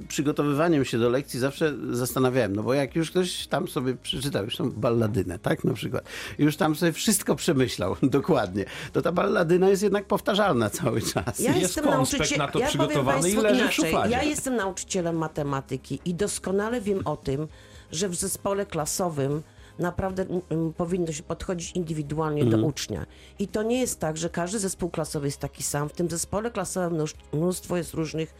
y, 0.03 0.07
przygotowywaniem 0.07 0.85
się 0.85 1.00
do 1.00 1.09
lekcji 1.09 1.39
zawsze 1.39 1.73
zastanawiałem, 1.91 2.55
no 2.55 2.63
bo 2.63 2.73
jak 2.73 2.95
już 2.95 3.12
ktoś 3.12 3.47
tam 3.47 3.67
sobie 3.67 3.95
przeczytał, 3.95 4.45
już 4.45 4.57
tą 4.57 4.71
balladynę, 4.71 5.39
tak 5.39 5.63
na 5.63 5.73
przykład, 5.73 6.03
już 6.38 6.57
tam 6.57 6.75
sobie 6.75 6.91
wszystko 6.91 7.35
przemyślał 7.35 7.95
dokładnie, 8.17 8.65
to 8.93 9.01
ta 9.01 9.12
balladyna 9.12 9.69
jest 9.69 9.83
jednak 9.83 10.05
powtarzalna 10.05 10.69
cały 10.69 11.01
czas. 11.01 11.39
Ja 11.39 11.50
Jest 11.50 11.62
jestem 11.62 11.85
nauczycielem. 11.85 12.38
na 12.38 12.47
to 12.47 12.59
ja 12.59 12.67
przygotowany 12.67 13.29
i 13.29 13.35
leży 13.35 13.55
w 13.55 13.57
inaczej. 13.57 13.85
szufladzie. 13.85 14.12
Ja 14.12 14.23
jestem 14.23 14.55
nauczycielem 14.55 15.15
matematyki 15.15 16.00
i 16.05 16.13
doskonale 16.13 16.81
wiem 16.81 17.07
o 17.07 17.17
tym, 17.17 17.47
że 17.91 18.09
w 18.09 18.15
zespole 18.15 18.65
klasowym 18.65 19.43
naprawdę 19.80 20.25
mm, 20.50 20.74
powinno 20.74 21.12
się 21.12 21.24
podchodzić 21.24 21.72
indywidualnie 21.72 22.42
Mhm. 22.42 22.62
do 22.62 22.68
ucznia. 22.68 23.06
I 23.39 23.48
to 23.48 23.63
nie 23.63 23.80
jest 23.80 24.00
tak, 24.00 24.18
że 24.18 24.30
każdy 24.30 24.60
zespół 24.60 24.89
klasowy 24.89 25.27
jest 25.27 25.39
taki 25.39 25.63
sam. 25.63 25.89
W 25.89 25.94
tym 25.94 26.10
zespole 26.10 26.51
klasowym 26.51 27.06
mnóstwo 27.34 27.77
jest 27.77 27.94
różnych 27.94 28.36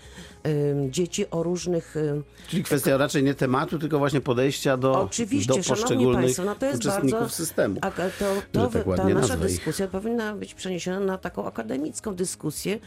ym, 0.48 0.92
dzieci 0.92 1.30
o 1.30 1.44
różnych 1.44 1.96
ym, 1.98 2.24
Czyli 2.48 2.64
kwestia 2.64 2.98
raczej 2.98 3.24
nie 3.24 3.34
tematu, 3.34 3.80
tylko 3.80 4.00
właśnie 4.00 4.22
podejścia 4.22 4.78
do, 4.78 5.02
Oczywiście, 5.02 5.48
do 5.48 5.64
szanowni 5.64 5.82
poszczególnych 5.82 6.22
państwo, 6.24 6.44
no 6.44 6.56
to 6.56 6.66
jest 6.66 6.78
uczestników 6.78 7.20
bardzo, 7.20 7.36
systemu. 7.36 7.80
A, 7.82 7.92
to, 7.92 8.02
że 8.04 8.42
to, 8.52 8.68
tak 8.68 8.84
ta 8.84 9.04
nasza 9.04 9.14
nazwę 9.14 9.38
dyskusja 9.38 9.88
powinna 9.88 10.34
być 10.34 10.54
przeniesiona 10.54 11.00
na 11.00 11.18
taką 11.18 11.46
akademicką 11.46 12.16
dyskusję 12.16 12.80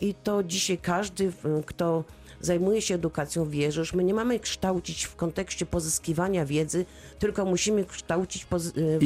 i 0.00 0.14
to 0.14 0.42
dzisiaj 0.44 0.78
każdy, 0.78 1.24
y, 1.24 1.32
kto 1.66 2.04
zajmuje 2.40 2.82
się 2.82 2.94
edukacją, 2.94 3.48
wie, 3.50 3.72
że 3.72 3.80
już 3.80 3.94
my 3.94 4.04
nie 4.04 4.14
mamy 4.14 4.40
kształcić 4.40 5.04
w 5.04 5.16
kontekście 5.16 5.66
pozyskiwania 5.66 6.46
wiedzy, 6.46 6.86
tylko 7.18 7.44
musimy 7.44 7.84
kształcić 7.84 8.44
w, 8.44 8.46
pan- 8.46 8.60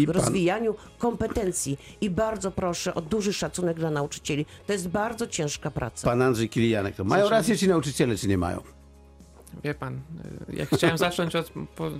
rozwijaniu 0.06 0.74
kompetencji. 0.98 1.78
I 2.00 2.10
bardzo 2.10 2.50
proszę 2.50 2.94
o 2.94 3.00
duży 3.00 3.32
szacunek 3.32 3.76
dla 3.76 3.90
nauczycieli. 3.90 4.46
To 4.66 4.72
jest 4.72 4.88
bardzo 4.88 5.26
ciężka 5.26 5.70
praca. 5.70 6.04
Pan 6.10 6.22
Andrzej 6.22 6.48
Kilijanek, 6.48 6.94
to 6.94 7.04
mają 7.04 7.28
rację 7.28 7.58
ci 7.58 7.68
nauczyciele, 7.68 8.16
czy 8.16 8.28
nie 8.28 8.38
mają? 8.38 8.62
wie 9.64 9.74
pan, 9.74 9.94
y, 10.50 10.56
jak 10.56 10.68
chciałem 10.76 10.98
zacząć 10.98 11.36
od, 11.36 11.52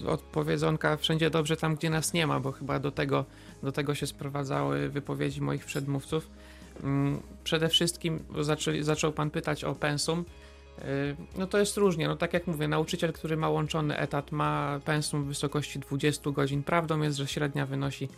od 0.07 0.21
powiedzonka 0.23 0.97
wszędzie 0.97 1.31
dobrze 1.31 1.57
tam, 1.57 1.77
gdzie 1.77 1.91
nas 1.91 2.12
nie 2.12 2.27
ma, 2.27 2.41
bo 2.41 2.53
chyba 2.53 2.79
do 2.79 2.91
tego, 2.93 3.25
do 3.62 3.73
tego 3.73 3.95
się 3.95 4.07
sprowadzały 4.07 4.89
wypowiedzi 4.89 5.41
moich 5.41 5.65
przedmówców. 5.65 6.27
Mm, 6.83 7.21
Przede 7.45 7.69
wszystkim 7.69 8.19
zaczęli, 8.41 8.83
zaczął 8.83 9.12
pan 9.12 9.31
pytać 9.31 9.65
o 9.65 9.75
pensum. 9.75 10.25
Y, 10.79 11.17
No 11.38 11.47
to 11.47 11.59
jest 11.59 11.76
różnie, 11.76 12.09
no 12.09 12.17
tak 12.17 12.33
jak 12.33 12.47
mówię, 12.47 12.69
nauczyciel, 12.69 13.12
który 13.12 13.37
ma 13.37 13.49
łączony 13.49 13.99
etat, 13.99 14.33
ma 14.33 14.81
pensum 14.85 15.25
w 15.25 15.26
wysokości 15.26 15.79
20 15.79 16.31
godzin. 16.31 16.62
Prawdą 16.62 17.02
jest, 17.02 17.19
że 17.19 17.26
średnia 17.26 17.67
wynosi 17.67 18.09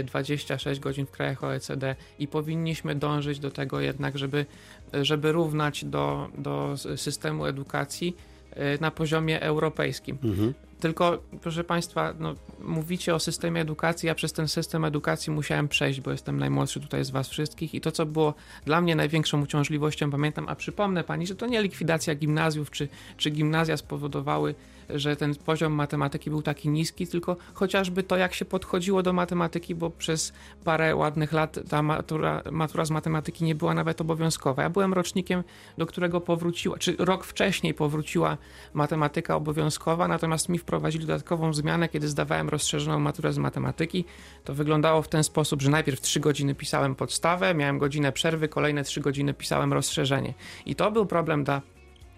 y, 0.00 0.04
26 0.04 0.80
godzin 0.80 1.06
w 1.06 1.10
krajach 1.10 1.44
OECD 1.44 1.96
i 2.18 2.28
powinniśmy 2.28 2.94
dążyć 2.94 3.38
do 3.38 3.50
tego 3.50 3.80
jednak, 3.80 4.18
żeby, 4.18 4.46
żeby 4.92 5.32
równać 5.32 5.84
do, 5.84 6.28
do 6.38 6.74
systemu 6.96 7.46
edukacji 7.46 8.16
y, 8.52 8.80
na 8.80 8.90
poziomie 8.90 9.40
europejskim. 9.40 10.18
Mhm. 10.24 10.54
Tylko, 10.84 11.18
proszę 11.40 11.64
Państwa, 11.64 12.14
no, 12.18 12.34
mówicie 12.60 13.14
o 13.14 13.18
systemie 13.18 13.60
edukacji. 13.60 14.06
Ja 14.06 14.14
przez 14.14 14.32
ten 14.32 14.48
system 14.48 14.84
edukacji 14.84 15.32
musiałem 15.32 15.68
przejść, 15.68 16.00
bo 16.00 16.10
jestem 16.10 16.38
najmłodszy 16.38 16.80
tutaj 16.80 17.04
z 17.04 17.10
Was 17.10 17.28
wszystkich. 17.28 17.74
I 17.74 17.80
to, 17.80 17.92
co 17.92 18.06
było 18.06 18.34
dla 18.64 18.80
mnie 18.80 18.96
największą 18.96 19.42
uciążliwością, 19.42 20.10
pamiętam, 20.10 20.48
a 20.48 20.54
przypomnę 20.54 21.04
Pani, 21.04 21.26
że 21.26 21.34
to 21.34 21.46
nie 21.46 21.62
likwidacja 21.62 22.14
gimnazjów 22.14 22.70
czy, 22.70 22.88
czy 23.16 23.30
gimnazja 23.30 23.76
spowodowały, 23.76 24.54
że 24.90 25.16
ten 25.16 25.34
poziom 25.34 25.72
matematyki 25.72 26.30
był 26.30 26.42
taki 26.42 26.68
niski, 26.68 27.06
tylko 27.06 27.36
chociażby 27.54 28.02
to, 28.02 28.16
jak 28.16 28.34
się 28.34 28.44
podchodziło 28.44 29.02
do 29.02 29.12
matematyki, 29.12 29.74
bo 29.74 29.90
przez 29.90 30.32
parę 30.64 30.96
ładnych 30.96 31.32
lat 31.32 31.58
ta 31.68 31.82
matura, 31.82 32.42
matura 32.50 32.84
z 32.84 32.90
matematyki 32.90 33.44
nie 33.44 33.54
była 33.54 33.74
nawet 33.74 34.00
obowiązkowa. 34.00 34.62
Ja 34.62 34.70
byłem 34.70 34.92
rocznikiem, 34.92 35.42
do 35.78 35.86
którego 35.86 36.20
powróciła, 36.20 36.78
czy 36.78 36.96
rok 36.98 37.24
wcześniej 37.24 37.74
powróciła 37.74 38.38
matematyka 38.74 39.36
obowiązkowa, 39.36 40.08
natomiast 40.08 40.48
mi 40.48 40.58
wprowadzili 40.58 41.06
dodatkową 41.06 41.54
zmianę, 41.54 41.88
kiedy 41.88 42.08
zdawałem 42.08 42.48
rozszerzoną 42.48 43.00
maturę 43.00 43.32
z 43.32 43.38
matematyki. 43.38 44.04
To 44.44 44.54
wyglądało 44.54 45.02
w 45.02 45.08
ten 45.08 45.24
sposób, 45.24 45.62
że 45.62 45.70
najpierw 45.70 46.00
3 46.00 46.20
godziny 46.20 46.54
pisałem 46.54 46.94
podstawę, 46.94 47.54
miałem 47.54 47.78
godzinę 47.78 48.12
przerwy, 48.12 48.48
kolejne 48.48 48.84
3 48.84 49.00
godziny 49.00 49.34
pisałem 49.34 49.72
rozszerzenie. 49.72 50.34
I 50.66 50.74
to 50.74 50.90
był 50.90 51.06
problem 51.06 51.44
dla 51.44 51.62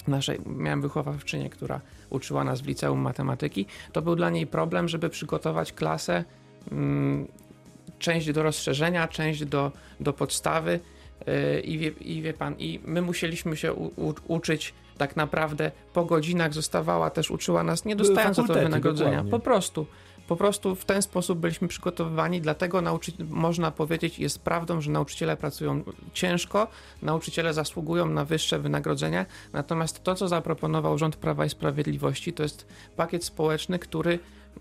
naszej, 0.08 0.38
miałem 0.46 0.82
wychowawczynię, 0.82 1.50
która 1.50 1.80
uczyła 2.10 2.44
nas 2.44 2.60
w 2.60 2.66
liceum 2.66 3.00
matematyki. 3.00 3.66
To 3.92 4.02
był 4.02 4.16
dla 4.16 4.30
niej 4.30 4.46
problem, 4.46 4.88
żeby 4.88 5.08
przygotować 5.08 5.72
klasę, 5.72 6.24
mm, 6.72 7.26
część 7.98 8.32
do 8.32 8.42
rozszerzenia, 8.42 9.08
część 9.08 9.44
do, 9.44 9.72
do 10.00 10.12
podstawy. 10.12 10.80
Yy, 11.26 11.60
I 11.60 11.78
wie, 11.78 11.88
I 11.88 12.22
wie 12.22 12.32
pan, 12.32 12.54
i 12.58 12.80
my 12.84 13.02
musieliśmy 13.02 13.56
się 13.56 13.72
u, 13.72 13.86
u, 13.86 14.14
uczyć 14.28 14.74
tak 14.98 15.16
naprawdę 15.16 15.70
po 15.92 16.04
godzinach, 16.04 16.54
zostawała 16.54 17.10
też, 17.10 17.30
uczyła 17.30 17.62
nas, 17.62 17.84
nie 17.84 17.96
dostając 17.96 18.36
za 18.36 18.42
to 18.42 18.54
wynagrodzenia. 18.54 19.10
dokładnie. 19.10 19.30
Po 19.30 19.38
prostu. 19.38 19.86
Po 20.26 20.36
prostu 20.36 20.74
w 20.74 20.84
ten 20.84 21.02
sposób 21.02 21.38
byliśmy 21.38 21.68
przygotowywani, 21.68 22.40
dlatego 22.40 22.80
nauczy... 22.80 23.12
można 23.30 23.70
powiedzieć, 23.70 24.18
jest 24.18 24.38
prawdą, 24.38 24.80
że 24.80 24.90
nauczyciele 24.90 25.36
pracują 25.36 25.82
ciężko, 26.12 26.68
nauczyciele 27.02 27.54
zasługują 27.54 28.06
na 28.06 28.24
wyższe 28.24 28.58
wynagrodzenia, 28.58 29.26
natomiast 29.52 30.02
to, 30.02 30.14
co 30.14 30.28
zaproponował 30.28 30.98
rząd 30.98 31.16
Prawa 31.16 31.44
i 31.44 31.50
Sprawiedliwości, 31.50 32.32
to 32.32 32.42
jest 32.42 32.66
pakiet 32.96 33.24
społeczny, 33.24 33.78
który 33.78 34.18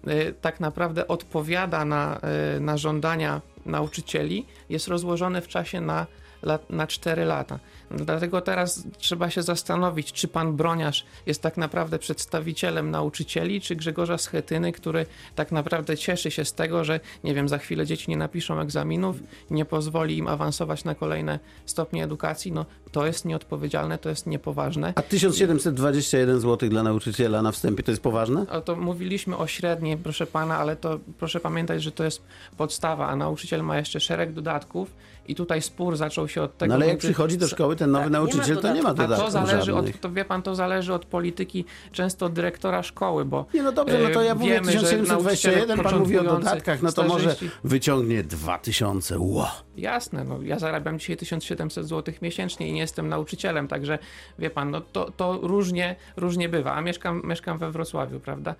y, 0.08 0.34
tak 0.42 0.60
naprawdę 0.60 1.08
odpowiada 1.08 1.86
na, 1.86 2.20
y, 2.58 2.60
na 2.60 2.78
żądania 2.78 3.42
nauczycieli, 3.66 4.46
jest 4.70 4.88
rozłożony 4.88 5.42
w 5.42 5.48
czasie 5.48 5.82
na, 5.82 6.06
lat, 6.46 6.70
na 6.70 6.88
4 6.88 7.26
lata. 7.26 7.60
Dlatego 7.92 8.42
teraz 8.42 8.84
trzeba 8.98 9.30
się 9.30 9.44
zastanowić, 9.44 10.14
czy 10.14 10.28
pan 10.28 10.56
Broniarz 10.56 11.06
jest 11.26 11.42
tak 11.42 11.58
naprawdę 11.58 12.00
przedstawicielem 12.00 12.92
nauczycieli, 12.92 13.62
czy 13.62 13.76
Grzegorza 13.76 14.18
Schetyny, 14.18 14.72
który 14.72 15.06
tak 15.36 15.52
naprawdę 15.52 15.98
cieszy 15.98 16.32
się 16.32 16.46
z 16.46 16.54
tego, 16.54 16.84
że 16.84 17.00
nie 17.24 17.34
wiem, 17.34 17.50
za 17.50 17.58
chwilę 17.58 17.86
dzieci 17.86 18.10
nie 18.10 18.18
napiszą 18.18 18.60
egzaminów, 18.60 19.16
nie 19.50 19.66
pozwoli 19.66 20.18
im 20.18 20.28
awansować 20.28 20.84
na 20.84 20.96
kolejne 20.96 21.40
stopnie 21.66 22.04
edukacji. 22.04 22.52
No 22.52 22.66
to 22.96 23.06
jest 23.06 23.26
nieodpowiedzialne, 23.26 23.98
to 23.98 24.10
jest 24.10 24.28
niepoważne. 24.28 24.94
A 24.96 25.02
1721 25.02 26.40
zł 26.40 26.70
dla 26.70 26.84
nauczyciela 26.84 27.42
na 27.42 27.52
wstępie 27.52 27.84
to 27.84 27.92
jest 27.92 28.04
poważne? 28.04 28.46
O 28.50 28.62
to 28.62 28.76
mówiliśmy 28.76 29.38
o 29.38 29.48
średniej, 29.48 29.98
proszę 29.98 30.28
pana, 30.28 30.58
ale 30.58 30.76
to 30.76 31.00
proszę 31.18 31.40
pamiętać, 31.40 31.84
że 31.84 31.92
to 31.92 32.04
jest 32.04 32.22
podstawa, 32.58 33.08
a 33.08 33.16
nauczyciel 33.16 33.64
ma 33.64 33.78
jeszcze 33.78 34.00
szereg 34.00 34.34
dodatków 34.34 34.90
i 35.28 35.36
tutaj 35.36 35.62
spór 35.62 35.98
zaczął 35.98 36.28
się 36.28 36.42
od 36.42 36.58
tego. 36.58 36.70
No 36.70 36.76
ale 36.76 36.88
jak 36.88 36.98
przychodzi 36.98 37.38
do 37.38 37.48
szkoły 37.48 37.76
ten 37.76 37.92
nowy 37.92 38.04
Tak, 38.04 38.14
nie 38.14 38.20
nauczyciel, 38.20 38.58
to 38.58 38.74
nie 38.74 38.82
ma 38.82 38.94
dodatków. 38.94 39.20
A 39.20 39.26
to 39.26 39.32
zależy 39.32 39.72
żadnych. 39.72 39.96
od, 39.96 40.02
to 40.02 40.12
wie 40.12 40.26
pan, 40.26 40.42
to 40.42 40.56
zależy 40.56 40.94
od 40.94 41.06
polityki 41.06 41.66
często 41.92 42.30
dyrektora 42.30 42.84
szkoły, 42.84 43.26
bo 43.26 43.46
Nie, 43.54 43.64
no 43.64 43.72
dobrze, 43.72 44.00
no 44.00 44.10
to 44.10 44.22
ja 44.22 44.32
e, 44.32 44.36
mówię 44.36 44.54
wiemy, 44.54 44.72
że 44.72 44.80
1721, 44.80 45.80
pan 45.80 46.00
mówi 46.00 46.18
o 46.18 46.24
dodatkach, 46.24 46.82
no 46.82 46.92
to 46.92 47.04
może 47.04 47.36
wyciągnie 47.64 48.24
2000, 48.24 49.20
ło. 49.20 49.48
Jasne, 49.78 50.24
no 50.24 50.42
ja 50.42 50.60
zarabiam 50.60 51.00
dzisiaj 51.00 51.18
1700 51.18 51.88
zł 51.88 52.14
miesięcznie 52.22 52.68
i 52.68 52.74
nie 52.74 52.85
jestem 52.86 53.10
nauczycielem, 53.10 53.68
także 53.68 54.00
wie 54.40 54.50
pan, 54.50 54.72
no 54.72 54.82
to, 54.82 55.12
to 55.12 55.40
różnie, 55.42 55.96
różnie 56.18 56.50
bywa, 56.50 56.74
a 56.74 56.82
mieszkam, 56.82 57.22
mieszkam 57.26 57.58
we 57.58 57.72
Wrocławiu, 57.72 58.20
prawda? 58.20 58.56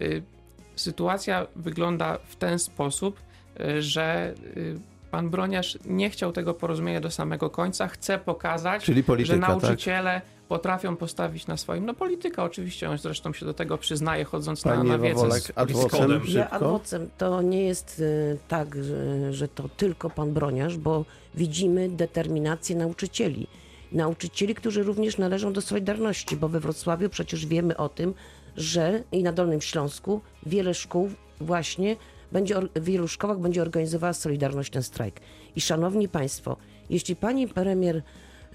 Y, 0.00 0.22
sytuacja 0.76 1.46
wygląda 1.56 2.18
w 2.24 2.36
ten 2.36 2.58
sposób, 2.58 3.20
y, 3.60 3.82
że 3.82 4.34
y, 4.56 4.80
pan 5.10 5.30
Broniarz 5.30 5.78
nie 5.84 6.10
chciał 6.10 6.32
tego 6.32 6.54
porozumienia 6.54 7.00
do 7.00 7.10
samego 7.10 7.50
końca, 7.50 7.88
chce 7.88 8.18
pokazać, 8.18 8.84
Czyli 8.84 9.04
polityka, 9.04 9.34
że 9.34 9.40
tak? 9.40 9.48
nauczyciele 9.48 10.20
potrafią 10.48 10.96
postawić 10.96 11.46
na 11.46 11.56
swoim, 11.56 11.86
no 11.86 11.94
polityka 11.94 12.44
oczywiście, 12.44 12.90
on 12.90 12.98
zresztą 12.98 13.32
się 13.32 13.46
do 13.46 13.54
tego 13.54 13.78
przyznaje, 13.78 14.24
chodząc 14.24 14.64
na, 14.64 14.72
Panie 14.72 14.90
na 14.90 14.98
wiedzę 14.98 15.14
Wawolek, 15.14 15.42
z 15.42 15.52
adwocem. 15.54 16.20
Ja 16.28 16.50
adwocem 16.50 17.08
to 17.18 17.42
nie 17.42 17.62
jest 17.62 18.00
y, 18.00 18.38
tak, 18.48 18.74
że, 18.84 19.32
że 19.32 19.48
to 19.48 19.68
tylko 19.68 20.10
pan 20.10 20.32
Broniarz, 20.32 20.76
bo 20.76 21.04
widzimy 21.34 21.88
determinację 21.88 22.76
nauczycieli. 22.76 23.46
Nauczycieli, 23.92 24.54
którzy 24.54 24.82
również 24.82 25.18
należą 25.18 25.52
do 25.52 25.60
Solidarności, 25.60 26.36
bo 26.36 26.48
we 26.48 26.60
Wrocławiu 26.60 27.08
przecież 27.08 27.46
wiemy 27.46 27.76
o 27.76 27.88
tym, 27.88 28.14
że 28.56 29.02
i 29.12 29.22
na 29.22 29.32
Dolnym 29.32 29.60
Śląsku 29.60 30.20
wiele 30.46 30.74
szkół 30.74 31.10
właśnie 31.40 31.96
będzie, 32.32 32.54
w 32.76 32.84
wielu 32.84 33.08
szkołach 33.08 33.38
będzie 33.38 33.62
organizowała 33.62 34.12
Solidarność 34.12 34.72
ten 34.72 34.82
strajk. 34.82 35.20
I 35.56 35.60
szanowni 35.60 36.08
państwo, 36.08 36.56
jeśli 36.90 37.16
pani 37.16 37.48
premier 37.48 38.02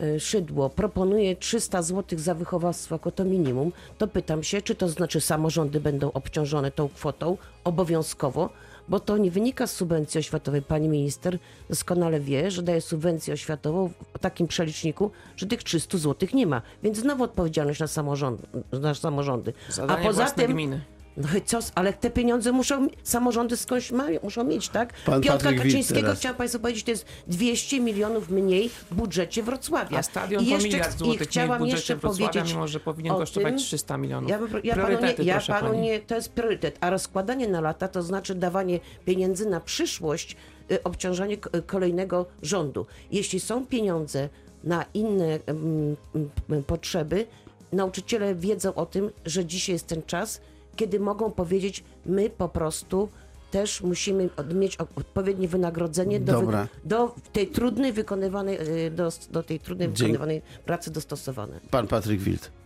y, 0.02 0.20
Szydło 0.20 0.70
proponuje 0.70 1.36
300 1.36 1.82
zł 1.82 2.20
za 2.20 2.36
wychowawstwo 2.36 2.96
jako 2.96 3.12
to 3.12 3.26
minimum, 3.26 3.72
to 3.98 4.08
pytam 4.08 4.44
się, 4.44 4.62
czy 4.62 4.76
to 4.76 4.90
znaczy 4.90 5.22
samorządy 5.22 5.80
będą 5.80 6.12
obciążone 6.12 6.72
tą 6.72 6.90
kwotą 6.90 7.38
obowiązkowo, 7.64 8.50
bo 8.88 9.00
to 9.00 9.18
nie 9.18 9.32
wynika 9.32 9.68
z 9.68 9.72
subwencji 9.72 10.20
oświatowej. 10.20 10.62
Pani 10.62 10.90
minister 10.90 11.38
doskonale 11.70 12.20
wie, 12.20 12.52
że 12.52 12.64
daje 12.64 12.82
subwencję 12.82 13.34
oświatową 13.34 13.90
w 14.14 14.20
takim 14.20 14.48
przeliczniku, 14.48 15.12
że 15.38 15.46
tych 15.46 15.64
300 15.64 15.98
zł 15.98 16.30
nie 16.34 16.48
ma. 16.48 16.62
Więc 16.84 16.98
znowu 16.98 17.24
odpowiedzialność 17.24 17.80
na, 17.80 17.88
samorząd, 17.88 18.42
na 18.72 18.96
samorządy. 18.96 19.54
zadanie 19.70 20.02
A 20.02 20.04
poza 20.04 20.30
tym, 20.30 20.52
gminy. 20.52 20.82
No 21.18 21.28
i 21.38 21.42
co, 21.42 21.60
ale 21.76 21.94
te 21.94 22.10
pieniądze 22.10 22.52
muszą 22.52 22.88
samorządy 23.04 23.58
skądś 23.58 23.92
mają, 23.92 24.20
muszą 24.24 24.44
mieć, 24.44 24.70
tak? 24.70 24.94
Pan 25.06 25.22
Piotra 25.22 25.38
Patryk 25.38 25.58
Kaczyńskiego, 25.64 26.16
chciałam 26.16 26.38
Państwu 26.38 26.60
powiedzieć, 26.60 26.84
to 26.84 26.92
jest 26.92 27.06
200 27.28 27.80
milionów 27.80 28.30
mniej 28.30 28.70
w 28.70 28.96
budżecie 28.96 29.44
Wrocławia. 29.44 29.98
A 29.98 30.04
stadion 30.04 30.44
I 30.44 30.46
po 30.48 30.52
jeszcze- 30.54 30.68
miliard 30.68 30.96
i 30.96 30.98
złotych 30.98 31.16
mniej 31.16 31.28
w 31.28 31.30
chciałam 31.30 31.58
budżecie 31.60 31.76
jeszcze 31.78 31.96
Wrocławia, 31.96 32.32
powiedzieć 32.32 32.54
mimo 32.54 32.68
że 32.68 32.80
powinien 32.80 33.16
kosztować 33.16 33.54
tym- 33.54 33.58
300 33.58 33.98
milionów. 33.98 34.30
Ja, 34.30 34.40
ja 34.64 34.76
panu 34.76 34.98
nie, 35.02 35.26
ja 35.26 35.40
panu 35.42 35.68
pani. 35.68 35.82
nie, 35.82 36.00
to 36.00 36.16
jest 36.16 36.32
priorytet, 36.32 36.78
a 36.82 36.90
rozkładanie 36.90 37.48
na 37.48 37.62
lata 37.62 37.88
to 37.88 38.04
znaczy 38.04 38.36
dawanie 38.36 38.80
pieniędzy 39.06 39.50
na 39.50 39.60
przyszłość, 39.60 40.36
y, 40.72 40.84
obciążanie 40.84 41.38
kolejnego 41.66 42.26
rządu. 42.42 42.86
Jeśli 43.12 43.40
są 43.40 43.66
pieniądze 43.66 44.30
na 44.64 44.86
inne 44.94 45.40
mm, 45.46 45.96
mm, 46.50 46.64
potrzeby, 46.64 47.26
nauczyciele 47.72 48.36
wiedzą 48.36 48.74
o 48.74 48.86
tym, 48.86 49.12
że 49.26 49.46
dzisiaj 49.46 49.74
jest 49.74 49.88
ten 49.88 50.04
czas, 50.04 50.42
kiedy 50.76 51.00
mogą 51.00 51.32
powiedzieć, 51.32 51.84
my 52.06 52.30
po 52.30 52.50
prostu 52.50 53.10
też 53.52 53.82
musimy 53.82 54.30
mieć 54.54 54.78
odpowiednie 54.78 55.48
wynagrodzenie 55.48 56.20
do, 56.20 56.42
wy, 56.42 56.68
do 56.86 57.16
tej 57.34 57.48
trudnej 57.48 57.94
wykonywanej, 57.94 58.86
y, 58.88 58.92
do, 58.92 59.10
do 59.32 59.44
tej 59.44 59.60
trudnej 59.60 59.90
wykonywanej 59.90 60.42
pracy 60.66 60.92
dostosowane. 60.92 61.60
Pan 61.72 61.88
Patryk 61.88 62.22
Wild. 62.22 62.63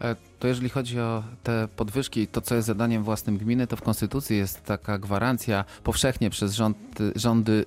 E, 0.00 0.16
To 0.38 0.48
jeżeli 0.48 0.68
chodzi 0.68 1.00
o 1.00 1.22
te 1.42 1.68
podwyżki, 1.76 2.26
to 2.26 2.40
co 2.40 2.54
jest 2.54 2.66
zadaniem 2.66 3.02
własnym 3.04 3.38
gminy, 3.38 3.66
to 3.66 3.76
w 3.76 3.82
Konstytucji 3.82 4.36
jest 4.36 4.64
taka 4.64 4.98
gwarancja 4.98 5.64
powszechnie 5.84 6.30
przez 6.30 6.54
rząd, 6.54 6.76
rządy 7.16 7.52
yy, 7.52 7.66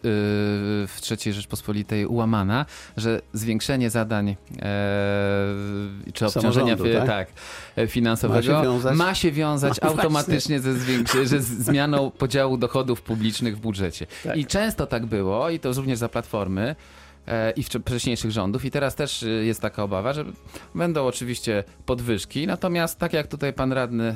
w 0.88 1.00
III 1.12 1.34
Rzeczpospolitej 1.34 2.06
ułamana, 2.06 2.66
że 2.98 3.22
zwiększenie 3.34 3.90
zadań 3.90 4.30
e, 4.30 4.36
czy 6.14 6.26
obciążenia 6.28 6.76
tak? 6.78 7.08
tak, 7.08 7.28
e, 7.76 7.88
finansowego 7.88 8.52
Ma 8.54 8.60
się 8.62 8.64
wiązać? 8.64 8.98
ma 8.98 9.16
się 9.16 9.32
wiązać 9.32 9.74
No 9.82 9.90
automatycznie 9.90 10.60
ze, 10.60 10.74
zwiększy- 10.74 11.26
że 11.28 11.42
z 11.42 11.48
zmianą 11.48 12.12
podziału 12.12 12.58
dochodów 12.58 13.02
publicznych 13.02 13.58
w 13.58 13.60
budżecie. 13.60 14.08
Tak. 14.24 14.38
I 14.38 14.46
często 14.46 14.88
tak 14.88 15.06
było, 15.06 15.50
i 15.50 15.60
to 15.60 15.74
również 15.74 16.00
za 16.00 16.10
Platformy, 16.10 16.76
i 17.56 17.64
wcze- 17.64 17.82
wcześniejszych 17.82 18.32
rządów. 18.32 18.66
I 18.66 18.72
teraz 18.72 18.96
też 18.96 19.24
e, 19.24 19.28
jest 19.30 19.62
taka 19.62 19.84
obawa, 19.84 20.14
że 20.14 20.26
będą 20.76 21.06
oczywiście 21.08 21.64
podwyżki, 21.86 22.48
natomiast 22.48 23.00
tak 23.00 23.14
jak 23.14 23.28
tutaj 23.28 23.54
pan 23.54 23.72
radny 23.74 24.16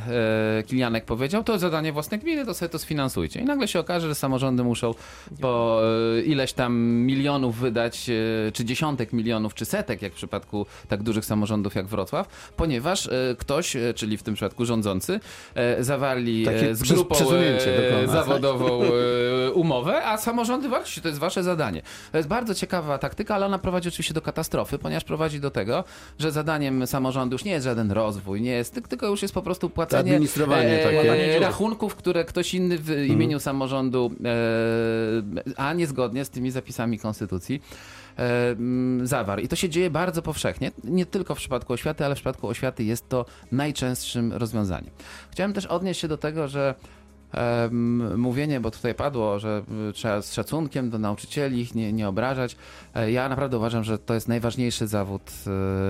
e, 0.59 0.63
Kilianek 0.63 1.05
powiedział, 1.05 1.43
to 1.43 1.59
zadanie 1.59 1.91
własne 1.93 2.17
gminy, 2.17 2.45
to 2.45 2.53
sobie 2.53 2.69
to 2.69 2.79
sfinansujcie. 2.79 3.39
I 3.39 3.43
nagle 3.45 3.67
się 3.67 3.79
okaże, 3.79 4.07
że 4.07 4.15
samorządy 4.15 4.63
muszą 4.63 4.93
po 5.41 5.81
e, 6.17 6.21
ileś 6.21 6.53
tam 6.53 6.77
milionów 6.79 7.57
wydać, 7.59 8.09
e, 8.09 8.51
czy 8.51 8.65
dziesiątek 8.65 9.13
milionów, 9.13 9.53
czy 9.53 9.65
setek, 9.65 10.01
jak 10.01 10.13
w 10.13 10.15
przypadku 10.15 10.65
tak 10.87 11.03
dużych 11.03 11.25
samorządów 11.25 11.75
jak 11.75 11.85
Wrocław, 11.87 12.51
ponieważ 12.55 13.07
e, 13.07 13.11
ktoś, 13.39 13.75
e, 13.75 13.93
czyli 13.93 14.17
w 14.17 14.23
tym 14.23 14.33
przypadku 14.33 14.65
rządzący, 14.65 15.19
e, 15.55 15.83
zawarli 15.83 16.45
Takie 16.45 16.69
e, 16.69 16.75
z 16.75 16.83
grupą 16.83 17.15
przesunięcie 17.15 17.87
e, 17.87 17.89
dokonać. 17.91 18.09
zawodową 18.11 18.81
e, 18.83 19.51
umowę, 19.51 20.05
a 20.05 20.17
samorządy 20.17 20.69
walczy, 20.69 21.01
to 21.01 21.07
jest 21.07 21.19
wasze 21.19 21.43
zadanie. 21.43 21.81
To 22.11 22.17
jest 22.17 22.29
bardzo 22.29 22.55
ciekawa 22.55 22.96
taktyka, 22.97 23.35
ale 23.35 23.45
ona 23.45 23.59
prowadzi 23.59 23.89
oczywiście 23.89 24.13
do 24.13 24.21
katastrofy, 24.21 24.79
ponieważ 24.79 25.03
prowadzi 25.03 25.39
do 25.39 25.51
tego, 25.51 25.83
że 26.19 26.31
zadaniem 26.31 26.87
samorządu 26.87 27.35
już 27.35 27.43
nie 27.43 27.51
jest 27.51 27.63
żaden 27.63 27.91
rozwój, 27.91 28.41
nie 28.41 28.51
jest, 28.51 28.81
tylko 28.89 29.07
już 29.07 29.21
jest 29.21 29.33
po 29.33 29.41
prostu 29.41 29.69
płacenie 29.69 30.11
Administrowanie 30.11 30.77
takie. 30.77 31.35
e, 31.35 31.39
rachunków, 31.39 31.95
które 31.95 32.25
ktoś 32.25 32.53
inny 32.53 32.77
w 32.77 33.05
imieniu 33.05 33.39
samorządu, 33.39 34.11
e, 34.25 35.53
a 35.57 35.73
niezgodnie 35.73 36.25
z 36.25 36.29
tymi 36.29 36.51
zapisami 36.51 36.99
konstytucji, 36.99 37.61
e, 38.19 38.55
zawarł. 39.03 39.41
I 39.41 39.47
to 39.47 39.55
się 39.55 39.69
dzieje 39.69 39.89
bardzo 39.89 40.21
powszechnie, 40.21 40.71
nie 40.83 41.05
tylko 41.05 41.35
w 41.35 41.37
przypadku 41.37 41.73
oświaty, 41.73 42.05
ale 42.05 42.15
w 42.15 42.17
przypadku 42.17 42.47
oświaty 42.47 42.83
jest 42.83 43.09
to 43.09 43.25
najczęstszym 43.51 44.33
rozwiązaniem. 44.33 44.89
Chciałem 45.31 45.53
też 45.53 45.65
odnieść 45.65 46.01
się 46.01 46.07
do 46.07 46.17
tego, 46.17 46.47
że 46.47 46.75
mówienie, 48.17 48.59
bo 48.59 48.71
tutaj 48.71 48.95
padło, 48.95 49.39
że 49.39 49.61
y, 49.89 49.93
trzeba 49.93 50.21
z 50.21 50.33
szacunkiem 50.33 50.89
do 50.89 50.99
nauczycieli 50.99 51.61
ich 51.61 51.75
nie, 51.75 51.93
nie 51.93 52.07
obrażać. 52.09 52.55
E, 52.95 53.11
Ja 53.11 53.29
naprawdę 53.29 53.57
uważam, 53.57 53.83
że 53.83 53.97
to 53.99 54.13
jest 54.13 54.27
najważniejszy 54.27 54.87
zawód 54.87 55.21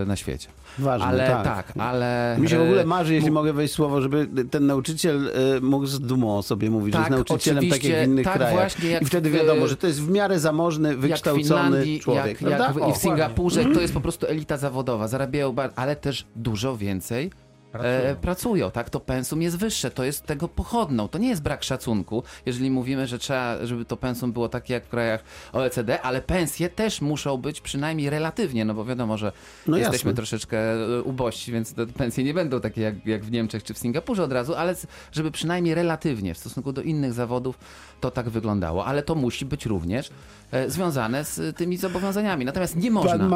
e, 0.02 0.06
na 0.06 0.16
świecie. 0.16 0.48
Ważne, 0.80 1.08
ale 1.08 1.28
tak. 1.28 1.44
tak, 1.44 1.74
ale... 1.78 2.38
Mi 2.40 2.50
się 2.50 2.58
w 2.58 2.62
ogóle 2.62 2.82
e, 2.82 2.86
marzy, 2.86 3.14
jeśli 3.14 3.32
mogę 3.32 3.54
wejść 3.54 3.74
słowo, 3.74 4.02
żeby 4.02 4.28
ten 4.52 4.66
nauczyciel 4.66 5.32
mógł 5.62 5.86
z 5.86 6.00
dumą 6.00 6.38
o 6.38 6.44
sobie 6.44 6.70
mówić, 6.70 6.94
że 6.94 7.00
Tak, 7.00 7.12
jest 7.12 7.30
nauczycielem 7.30 7.70
tak 7.70 7.84
jak 7.84 8.00
w 8.00 8.08
innych 8.12 8.26
tak 8.26 8.36
krajach. 8.36 8.54
właśnie 8.54 8.90
jak 8.90 9.02
I 9.02 9.06
wtedy 9.06 9.32
wiadomo, 9.32 9.68
że 9.68 9.76
to 9.78 9.88
jest 9.88 10.02
w 10.02 10.10
miarę 10.10 10.40
zamożny, 10.40 10.90
jak 10.90 10.98
wykształcony 10.98 11.44
Finlandii, 11.44 12.00
człowiek. 12.00 12.42
jak, 12.42 12.52
jak 12.52 12.74
w, 12.74 12.78
O, 12.78 12.90
i 12.90 12.94
w 12.94 12.98
Singapurze, 12.98 13.66
to 13.66 13.82
jest 13.82 13.94
po 13.94 14.02
prostu 14.02 14.28
elita 14.28 14.58
zawodowa, 14.58 15.08
zarabiają 15.08 15.54
bardzo, 15.54 15.78
ale 15.80 15.96
też 15.96 16.26
dużo 16.36 16.78
więcej 16.78 17.32
e, 17.74 18.16
pracują, 18.16 18.72
tak? 18.72 18.90
To 18.90 19.00
pensum 19.00 19.42
jest 19.42 19.58
wyższe, 19.58 19.92
to 19.92 20.04
jest 20.04 20.26
tego 20.26 20.48
pochodną. 20.48 21.08
To 21.08 21.18
nie 21.18 21.30
jest 21.30 21.42
brak 21.42 21.64
szacunku, 21.64 22.24
jeżeli 22.46 22.72
mówimy, 22.72 23.08
że 23.08 23.20
trzeba, 23.20 23.66
żeby 23.66 23.86
to 23.86 23.98
pensum 23.98 24.32
było 24.34 24.50
takie 24.50 24.74
jak 24.74 24.86
w 24.86 24.90
krajach 24.90 25.24
OECD, 25.54 26.02
ale 26.02 26.22
pensje 26.22 26.70
też 26.70 27.02
muszą 27.02 27.38
być 27.38 27.62
przynajmniej 27.62 28.10
relatywnie, 28.10 28.66
no 28.66 28.74
bo 28.74 28.86
wiadomo, 28.86 29.18
że 29.18 29.32
No 29.68 29.78
jesteśmy 29.78 30.10
jasne. 30.10 30.14
troszeczkę 30.14 30.58
e, 30.74 31.02
ubożsi, 31.02 31.52
więc 31.52 31.74
te 31.74 31.88
pensje 31.88 32.24
nie 32.24 32.34
będą 32.34 32.60
takie 32.62 32.82
jak, 32.82 33.06
jak 33.06 33.26
w 33.26 33.32
Niemczech 33.32 33.64
czy 33.64 33.74
w 33.74 33.78
Singapurze 33.78 34.24
od 34.24 34.32
razu, 34.32 34.56
ale 34.56 34.76
żeby 35.12 35.32
przynajmniej 35.32 35.76
relatywnie 35.76 36.34
w 36.34 36.38
stosunku 36.38 36.74
do 36.74 36.82
innych 36.82 37.14
zawodów 37.14 37.60
to 38.02 38.12
tak 38.12 38.30
wyglądało, 38.30 38.86
ale 38.86 39.04
to 39.04 39.16
musi 39.16 39.46
być 39.46 39.66
również 39.66 40.10
e, 40.52 40.70
związane 40.70 41.26
z 41.26 41.58
tymi 41.58 41.78
zobowiązaniami. 41.78 42.46
Natomiast 42.46 42.76
nie 42.76 42.92
można, 42.92 43.30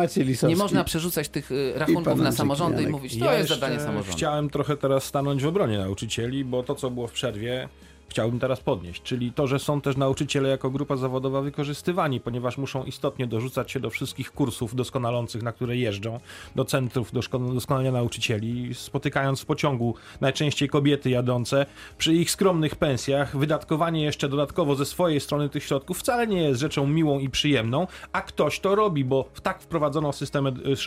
nie 0.47 0.55
można 0.55 0.83
przerzucać 0.83 1.29
tych 1.29 1.49
e, 1.75 1.79
rachunków 1.79 2.19
na 2.19 2.31
samorządy 2.31 2.73
i 2.75 2.77
Kilianek. 2.77 2.91
mówić, 3.01 3.19
to 3.19 3.25
Ja 3.25 3.33
jest 3.33 3.49
zadanie 3.49 3.79
samorządu. 3.79 4.20
Chciałem 4.21 4.49
trochę 4.49 4.77
teraz 4.77 5.03
stanąć 5.03 5.43
w 5.43 5.47
obronie 5.47 5.77
nauczycieli, 5.77 6.45
bo 6.45 6.63
to, 6.63 6.75
co 6.75 6.91
było 6.91 7.07
w 7.07 7.11
przerwie, 7.11 7.69
chciałbym 8.11 8.39
teraz 8.39 8.59
podnieść. 8.59 9.01
Czyli 9.01 9.33
to, 9.33 9.47
że 9.47 9.59
są 9.59 9.81
też 9.81 9.97
nauczyciele 9.97 10.49
jako 10.49 10.69
grupa 10.69 10.95
zawodowa 10.95 11.41
wykorzystywani, 11.41 12.19
ponieważ 12.19 12.57
muszą 12.57 12.83
istotnie 12.83 13.27
dorzucać 13.27 13.71
się 13.71 13.79
do 13.79 13.89
wszystkich 13.89 14.31
kursów 14.31 14.75
doskonalących, 14.75 15.43
na 15.43 15.51
które 15.51 15.77
jeżdżą, 15.77 16.19
do 16.55 16.65
centrów 16.65 17.11
doskonalenia 17.53 17.91
nauczycieli, 17.91 18.75
spotykając 18.75 19.41
w 19.41 19.45
pociągu 19.45 19.95
najczęściej 20.21 20.69
kobiety 20.69 21.09
jadące. 21.09 21.65
Przy 21.97 22.13
ich 22.13 22.31
skromnych 22.31 22.75
pensjach 22.75 23.37
wydatkowanie 23.37 24.03
jeszcze 24.03 24.29
dodatkowo 24.29 24.75
ze 24.75 24.85
swojej 24.85 25.19
strony 25.19 25.49
tych 25.49 25.63
środków 25.63 25.99
wcale 25.99 26.27
nie 26.27 26.41
jest 26.41 26.59
rzeczą 26.59 26.87
miłą 26.87 27.19
i 27.19 27.29
przyjemną, 27.29 27.87
a 28.11 28.21
ktoś 28.21 28.59
to 28.59 28.75
robi, 28.75 29.05
bo 29.05 29.29
w 29.33 29.41
tak 29.41 29.61
wprowadzono 29.61 30.13
system 30.13 30.45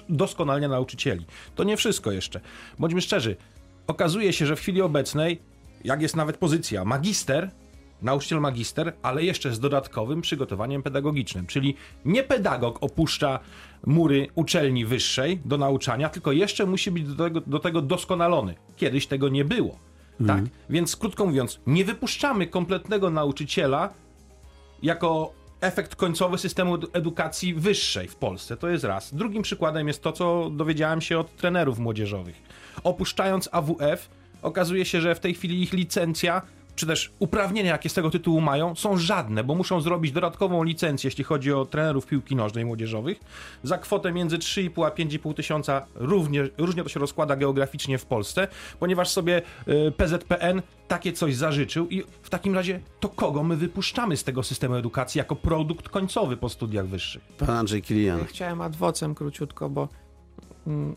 doskonalenia 0.09 0.69
nauczycieli. 0.69 1.27
To 1.55 1.65
nie 1.65 1.77
wszystko 1.77 2.13
jeszcze. 2.13 2.41
Bądźmy 2.79 3.01
szczerzy, 3.01 3.37
okazuje 3.87 4.33
się, 4.33 4.47
że 4.47 4.57
w 4.57 4.61
chwili 4.61 4.83
obecnej, 4.83 5.54
jak 5.85 6.03
jest 6.03 6.17
nawet 6.17 6.37
pozycja 6.37 6.85
magister, 6.85 7.51
nauczyciel 8.03 8.41
magister, 8.41 8.93
ale 9.03 9.25
jeszcze 9.25 9.53
z 9.53 9.61
dodatkowym 9.61 10.21
przygotowaniem 10.21 10.83
pedagogicznym, 10.83 11.47
czyli 11.47 11.75
nie 12.05 12.23
pedagog 12.23 12.79
opuszcza 12.81 13.39
mury 13.87 14.27
uczelni 14.35 14.85
wyższej 14.87 15.41
do 15.45 15.59
nauczania, 15.59 16.09
tylko 16.09 16.33
jeszcze 16.33 16.67
musi 16.67 16.91
być 16.91 17.05
do 17.05 17.25
tego, 17.25 17.41
do 17.41 17.59
tego 17.59 17.83
doskonalony. 17.83 18.55
Kiedyś 18.77 19.07
tego 19.07 19.29
nie 19.29 19.45
było. 19.45 19.79
Tak, 20.27 20.45
więc 20.71 20.97
krótko 20.97 21.27
mówiąc, 21.27 21.61
nie 21.67 21.85
wypuszczamy 21.85 22.47
kompletnego 22.47 23.11
nauczyciela 23.11 23.91
jako 24.83 25.33
efekt 25.61 25.97
końcowy 25.97 26.39
systemu 26.39 26.77
edu- 26.77 26.89
edukacji 26.93 27.55
wyższej 27.55 28.09
w 28.09 28.17
Polsce. 28.17 28.57
To 28.57 28.69
jest 28.69 28.85
raz. 28.85 29.15
Drugim 29.15 29.43
przykładem 29.43 29.89
jest 29.89 30.03
to, 30.03 30.13
co 30.13 30.51
dowiedziałem 30.51 31.01
się 31.01 31.19
od 31.19 31.37
trenerów 31.37 31.79
młodzieżowych. 31.79 32.43
Opuszczając 32.85 33.49
AWF, 33.53 34.11
okazuje 34.45 34.85
się, 34.85 35.01
że 35.01 35.15
w 35.15 35.21
tej 35.21 35.35
chwili 35.35 35.63
ich 35.63 35.73
licencja, 35.73 36.43
czy 36.77 36.87
też 36.87 37.13
uprawnienia, 37.19 37.71
jakie 37.71 37.89
z 37.89 37.95
tego 37.95 38.11
tytułu 38.11 38.41
mają, 38.41 38.75
są 38.75 38.97
żadne, 38.97 39.45
bo 39.45 39.55
muszą 39.55 39.81
zrobić 39.81 40.13
dodatkową 40.13 40.63
licencję, 40.63 41.09
jeśli 41.09 41.25
chodzi 41.25 41.53
o 41.53 41.65
trenerów 41.65 42.07
piłki 42.07 42.37
nożnej 42.37 42.65
młodzieżowych, 42.65 43.21
za 43.63 43.79
kwotę 43.79 44.13
między 44.13 44.39
3,5 44.39 44.87
a 44.87 44.91
5,5 44.91 45.35
tysiąca. 45.35 45.87
Równie, 45.95 46.49
różnie 46.59 46.83
to 46.83 46.89
się 46.89 47.01
rozkłada 47.01 47.37
geograficznie 47.37 47.99
w 47.99 48.07
Polsce, 48.07 48.49
ponieważ 48.81 49.09
sobie 49.09 49.43
y, 49.69 49.93
PZPN 49.97 50.63
takie 50.89 51.13
coś 51.13 51.37
zażyczył 51.37 51.89
i 51.89 52.03
w 52.23 52.31
takim 52.31 52.55
razie 52.55 52.81
to 53.01 53.09
kogo 53.09 53.43
my 53.43 53.57
wypuszczamy 53.57 54.17
z 54.17 54.25
tego 54.25 54.43
systemu 54.43 54.75
edukacji 54.75 55.19
jako 55.19 55.37
produkt 55.37 55.89
końcowy 55.89 56.37
po 56.37 56.49
studiach 56.49 56.87
wyższych? 56.87 57.23
Pan 57.39 57.51
Andrzej 57.51 57.83
Kilian. 57.83 58.19
Ja 58.19 58.25
chciałem 58.25 58.61
adwocem 58.61 59.15
króciutko, 59.15 59.69
bo 59.69 59.89
mm, 60.67 60.97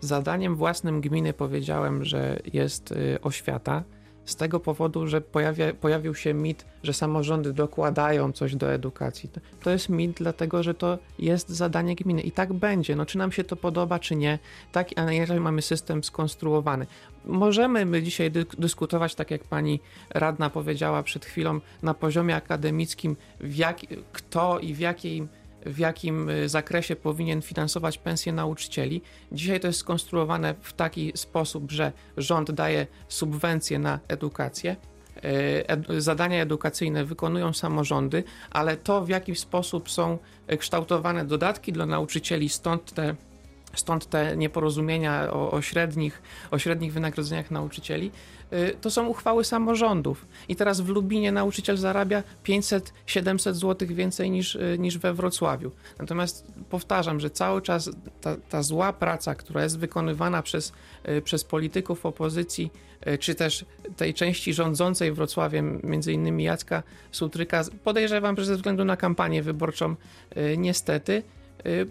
zadaniem 0.00 0.56
własnym 0.56 1.00
gminy 1.00 1.32
powiedziałem, 1.32 2.04
że 2.04 2.38
jest 2.52 2.92
y, 2.92 3.18
oświata. 3.22 3.84
Z 4.24 4.36
tego 4.36 4.60
powodu, 4.60 5.06
że 5.06 5.20
pojawia, 5.20 5.74
pojawił 5.74 6.14
się 6.14 6.34
mit, 6.34 6.66
że 6.82 6.92
samorządy 6.92 7.52
dokładają 7.52 8.32
coś 8.32 8.54
do 8.54 8.72
edukacji. 8.72 9.30
To, 9.62 9.70
jest 9.70 9.88
mit, 9.88 10.12
dlatego 10.16 10.62
że 10.62 10.74
to 10.74 10.98
jest 11.18 11.48
zadanie 11.48 11.96
gminy 11.96 12.20
i 12.20 12.32
tak 12.32 12.52
będzie. 12.52 12.96
No, 12.96 13.06
czy 13.06 13.18
nam 13.18 13.32
się 13.32 13.44
to 13.44 13.56
podoba, 13.56 13.98
czy 13.98 14.16
nie, 14.16 14.38
tak, 14.72 14.88
a 14.96 15.12
jeżeli 15.12 15.40
mamy 15.40 15.62
system 15.62 16.04
skonstruowany. 16.04 16.86
Możemy 17.24 17.86
my 17.86 18.02
dzisiaj 18.02 18.30
dy 18.30 18.46
dyskutować, 18.58 19.14
tak 19.14 19.30
jak 19.30 19.44
pani 19.44 19.80
radna 20.10 20.50
powiedziała 20.50 21.02
przed 21.02 21.24
chwilą, 21.24 21.60
na 21.82 21.94
poziomie 21.94 22.36
akademickim, 22.36 23.16
jak, 23.40 23.80
kto 24.12 24.58
i 24.58 24.74
w 24.74 24.78
jakiej 24.78 25.28
w 25.66 25.78
jakim 25.78 26.30
y, 26.30 26.48
zakresie 26.48 26.96
powinien 26.96 27.42
finansować 27.42 27.98
pensje 27.98 28.32
nauczycieli. 28.32 29.02
Dzisiaj 29.32 29.60
to 29.60 29.66
jest 29.66 29.78
skonstruowane 29.78 30.54
w 30.60 30.72
taki 30.72 31.12
sposób, 31.14 31.70
że 31.70 31.92
rząd 32.16 32.50
daje 32.50 32.86
subwencje 33.08 33.78
na 33.78 34.00
edukację. 34.08 34.76
y, 35.94 36.00
Zadania 36.00 36.42
edukacyjne 36.42 37.04
wykonują 37.04 37.52
samorządy, 37.52 38.24
ale 38.50 38.76
to 38.76 39.04
w 39.04 39.08
jaki 39.08 39.34
sposób 39.34 39.90
są 39.90 40.18
y, 40.52 40.56
kształtowane 40.56 41.24
dodatki 41.24 41.72
dla 41.72 41.86
nauczycieli, 41.86 42.48
stąd 42.48 42.92
te, 42.92 43.14
stąd 43.76 44.06
te 44.06 44.36
nieporozumienia 44.36 45.32
o, 45.32 45.50
o, 45.50 45.62
średnich, 45.62 46.22
o 46.50 46.58
średnich 46.58 46.92
wynagrodzeniach 46.92 47.50
nauczycieli, 47.50 48.10
y, 48.52 48.76
to 48.80 48.90
są 48.90 49.06
uchwały 49.06 49.44
samorządów. 49.44 50.26
I 50.48 50.56
teraz 50.56 50.80
w 50.80 50.88
Lubinie 50.88 51.32
nauczyciel 51.32 51.76
zarabia 51.76 52.22
500-700 52.44 53.54
zł 53.54 53.88
więcej 53.90 54.30
niż, 54.30 54.54
y, 54.54 54.76
niż 54.78 54.98
we 54.98 55.14
Wrocławiu. 55.14 55.70
Natomiast 55.98 56.46
powtarzam, 56.70 57.20
że 57.20 57.30
cały 57.30 57.62
czas 57.62 57.90
ta, 58.20 58.36
ta 58.48 58.62
zła 58.62 58.92
praca, 58.92 59.34
która 59.34 59.62
jest 59.62 59.78
wykonywana 59.78 60.42
przez, 60.42 60.72
y, 61.08 61.22
przez 61.22 61.44
polityków 61.44 62.06
opozycji, 62.06 62.70
czy 63.20 63.34
też 63.34 63.64
tej 63.96 64.14
części 64.14 64.54
rządzącej 64.54 65.12
Wrocławiem, 65.12 65.80
między 65.84 66.12
innymi 66.12 66.44
Jacka 66.44 66.82
Sutryka, 67.12 67.64
podejrzewam, 67.84 68.36
że 68.36 68.44
ze 68.44 68.56
względu 68.56 68.84
na 68.84 68.96
kampanię 68.96 69.42
wyborczą, 69.42 69.96
niestety, 70.56 71.22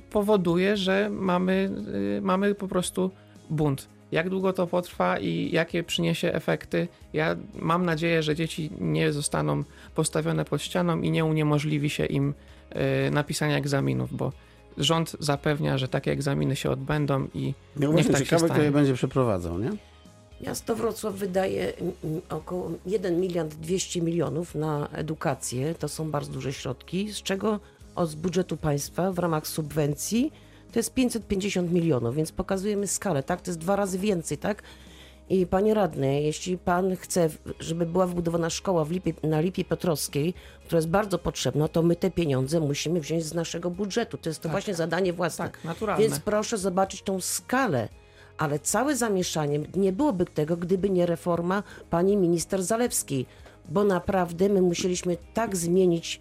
powoduje, 0.09 0.77
że 0.77 1.09
mamy, 1.09 1.71
y, 2.17 2.21
mamy 2.21 2.55
po 2.55 2.67
prostu 2.67 3.11
bunt. 3.49 3.88
Jak 4.11 4.29
długo 4.29 4.53
to 4.53 4.67
potrwa 4.67 5.19
i 5.19 5.49
jakie 5.51 5.83
przyniesie 5.83 6.33
efekty? 6.33 6.88
Ja 7.13 7.35
mam 7.55 7.85
nadzieję, 7.85 8.23
że 8.23 8.35
dzieci 8.35 8.69
nie 8.79 9.13
zostaną 9.13 9.63
postawione 9.95 10.45
pod 10.45 10.61
ścianą 10.61 11.01
i 11.01 11.11
nie 11.11 11.25
uniemożliwi 11.25 11.89
się 11.89 12.05
im 12.05 12.33
y, 13.07 13.11
napisania 13.11 13.57
egzaminów, 13.57 14.13
bo 14.13 14.31
rząd 14.77 15.15
zapewnia, 15.19 15.77
że 15.77 15.88
takie 15.88 16.11
egzaminy 16.11 16.55
się 16.55 16.69
odbędą 16.71 17.27
i 17.33 17.53
No 17.75 17.93
niech 17.93 18.07
tak 18.07 18.17
się 18.17 18.25
ciekawe, 18.25 18.49
kto 18.49 18.61
je 18.61 18.71
będzie 18.71 18.93
przeprowadzał, 18.93 19.59
nie? 19.59 19.71
Miasto 20.41 20.75
Wrocław 20.75 21.15
wydaje 21.15 21.73
około 22.29 22.71
1 22.85 23.19
miliard 23.19 23.55
200 23.55 24.01
milionów 24.01 24.55
na 24.55 24.88
edukację. 24.91 25.75
To 25.75 25.88
są 25.88 26.11
bardzo 26.11 26.33
duże 26.33 26.53
środki, 26.53 27.13
z 27.13 27.21
czego 27.21 27.59
od 27.95 28.10
z 28.10 28.15
budżetu 28.15 28.58
państwa 28.58 29.12
w 29.12 29.19
ramach 29.19 29.47
subwencji, 29.47 30.31
to 30.71 30.79
jest 30.79 30.93
550 30.93 31.71
milionów, 31.71 32.15
więc 32.15 32.31
pokazujemy 32.31 32.88
skalę, 32.88 33.23
tak? 33.23 33.41
To 33.41 33.51
jest 33.51 33.60
dwa 33.60 33.75
razy 33.75 33.99
więcej, 33.99 34.38
tak? 34.38 34.63
I 35.29 35.45
panie 35.45 35.73
radny, 35.73 36.21
jeśli 36.21 36.58
pan 36.58 36.95
chce, 36.95 37.29
żeby 37.60 37.86
była 37.86 38.08
wybudowana 38.08 38.49
szkoła 38.49 38.86
Lipie, 38.89 39.13
na 39.23 39.39
Lipie 39.41 39.65
Piotrowskiej, 39.65 40.34
która 40.65 40.77
jest 40.77 40.89
bardzo 40.89 41.19
potrzebna, 41.19 41.67
to 41.67 41.84
my 41.84 41.95
te 41.95 42.12
pieniądze 42.12 42.60
musimy 42.60 42.99
wziąć 42.99 43.23
z 43.23 43.34
naszego 43.34 43.69
budżetu. 43.69 44.17
To 44.17 44.29
jest 44.29 44.41
to 44.41 44.49
właśnie 44.49 44.73
zadanie 44.73 45.13
własne. 45.13 45.45
Tak, 45.45 45.63
naturalne. 45.63 46.03
Więc 46.03 46.19
proszę 46.19 46.58
zobaczyć 46.58 47.01
tą 47.01 47.21
skalę. 47.21 47.89
Ale 48.38 48.60
całe 48.60 48.95
zamieszanie 48.95 49.60
nie 49.75 49.91
byłoby 49.91 50.25
tego, 50.25 50.58
gdyby 50.58 50.89
nie 50.89 51.05
reforma 51.05 51.63
pani 51.89 52.17
minister 52.17 52.63
Zalewskiej, 52.63 53.25
bo 53.69 53.84
naprawdę 53.84 54.49
my 54.49 54.62
musieliśmy 54.62 55.17
tak 55.34 55.55
zmienić 55.55 56.19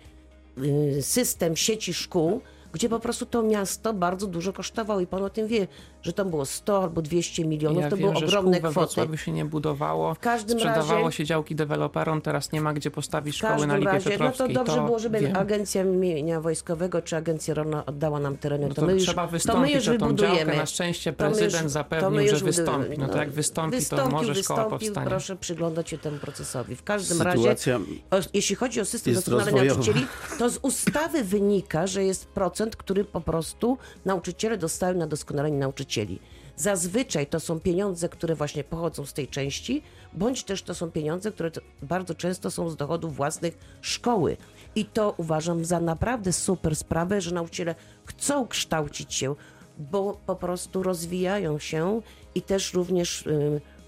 system 1.01 1.57
sieci 1.57 1.95
szkół, 1.95 2.41
gdzie 2.73 2.89
po 2.89 3.01
prostu 3.01 3.27
to 3.27 3.43
miasto 3.43 3.93
bardzo 3.93 4.27
dużo 4.27 4.53
kosztowało 4.53 5.01
i 5.01 5.07
pan 5.07 5.23
o 5.23 5.31
tym 5.31 5.47
wie, 5.47 5.67
że 6.05 6.13
to 6.13 6.25
było 6.25 6.47
100 6.47 6.83
albo 6.83 7.03
200 7.03 7.45
milionów, 7.45 7.83
ja 7.83 7.91
to 7.91 7.97
wiem, 7.97 8.09
były 8.09 8.21
że 8.21 8.27
ogromne 8.27 8.59
kwoty. 8.59 8.75
Wrocławiu 8.75 9.17
się 9.17 9.33
nie 9.33 9.45
budowało. 9.45 10.15
W 10.15 10.19
każdym 10.19 10.59
Sprzedawało 10.59 11.05
razie- 11.05 11.17
się 11.17 11.25
działki 11.25 11.55
deweloperom, 11.55 12.21
teraz 12.21 12.53
nie 12.53 12.61
ma 12.61 12.73
gdzie 12.73 12.91
postawić 12.91 13.37
szkoły 13.37 13.67
na 13.67 13.77
Lipie 13.77 13.93
razie, 13.93 14.19
no 14.19 14.33
to 14.33 14.49
dobrze 14.49 14.81
było, 14.83 14.99
żeby 14.99 15.21
wiem. 15.21 15.37
Agencja 15.37 15.85
Mienia 15.85 16.41
Wojskowego 16.41 17.03
czy 17.03 17.17
Agencja 17.17 17.55
Rolna 17.55 17.87
oddała 17.87 18.21
nam 18.21 18.37
tereny. 18.37 18.69
No 18.69 18.75
to, 18.75 18.81
to 18.81 18.87
my 18.87 18.93
już, 18.93 19.03
trzeba 19.03 19.23
to 19.23 19.27
my 19.27 19.33
wystąpić 19.33 19.75
już 19.75 19.89
o 19.89 19.93
tą 19.93 19.99
wybudujemy. 19.99 20.37
działkę. 20.37 20.57
Na 20.57 20.67
szczęście 20.67 21.13
To 21.13 21.25
już- 21.29 21.39
prezydent 21.39 21.63
to 21.65 21.69
zapewnił, 21.69 22.21
już 22.21 22.39
że 22.39 22.45
wystąpi. 22.45 22.99
No 22.99 23.09
to 23.09 23.19
jak 23.19 23.31
wystąpi, 23.31 23.71
to 23.77 23.81
wystąpił, 23.81 24.11
może 24.17 24.35
szkoła 24.35 24.61
wystąpił, 24.63 24.87
powstanie. 24.89 25.07
Proszę 25.11 25.37
przyglądać 25.37 25.91
się 25.91 25.99
temu 25.99 26.19
procesowi. 26.19 26.77
W 26.77 26.83
każdym 26.83 27.23
razie, 27.23 27.39
Sytuacja 27.39 27.81
o, 28.11 28.17
jeśli 28.35 28.57
chodzi 28.57 28.81
o 28.81 28.85
system 28.85 29.15
doskonalenia 29.15 29.65
nauczycieli, 29.65 30.07
to 30.39 30.51
z 30.51 30.59
ustawy 30.63 31.25
wynika, 31.25 31.87
że 31.87 32.05
jest 32.05 32.27
procent, 32.27 32.77
który 32.77 33.05
po 33.05 33.21
prostu 33.21 33.79
nauczyciele 34.05 34.59
dostają 34.59 34.95
na 34.99 35.07
doskonalenie 35.07 35.59
nauczycieli. 35.59 35.94
Zazwyczaj 36.57 37.27
to 37.27 37.41
są 37.41 37.61
pieniądze, 37.61 38.09
które 38.09 38.35
właśnie 38.35 38.65
pochodzą 38.65 39.07
z 39.07 39.13
tej 39.13 39.29
części, 39.29 39.83
bądź 40.13 40.45
też 40.45 40.63
to 40.63 40.75
są 40.75 40.91
pieniądze, 40.91 41.33
które 41.33 41.51
bardzo 41.83 42.15
często 42.15 42.51
są 42.51 42.71
z 42.71 42.77
dochodów 42.77 43.17
własnych 43.17 43.59
szkoły. 43.81 44.37
I 44.75 44.85
to 44.85 45.15
uważam 45.17 45.65
za 45.65 45.81
naprawdę 45.81 46.33
super 46.33 46.77
sprawę, 46.77 47.21
że 47.21 47.35
nauczyciele 47.35 47.75
chcą 48.05 48.47
kształcić 48.49 49.15
się, 49.15 49.35
bo 49.79 50.21
po 50.27 50.37
prostu 50.37 50.83
rozwijają 50.83 51.59
się 51.59 52.03
i 52.35 52.43
też 52.43 52.75
również 52.75 53.25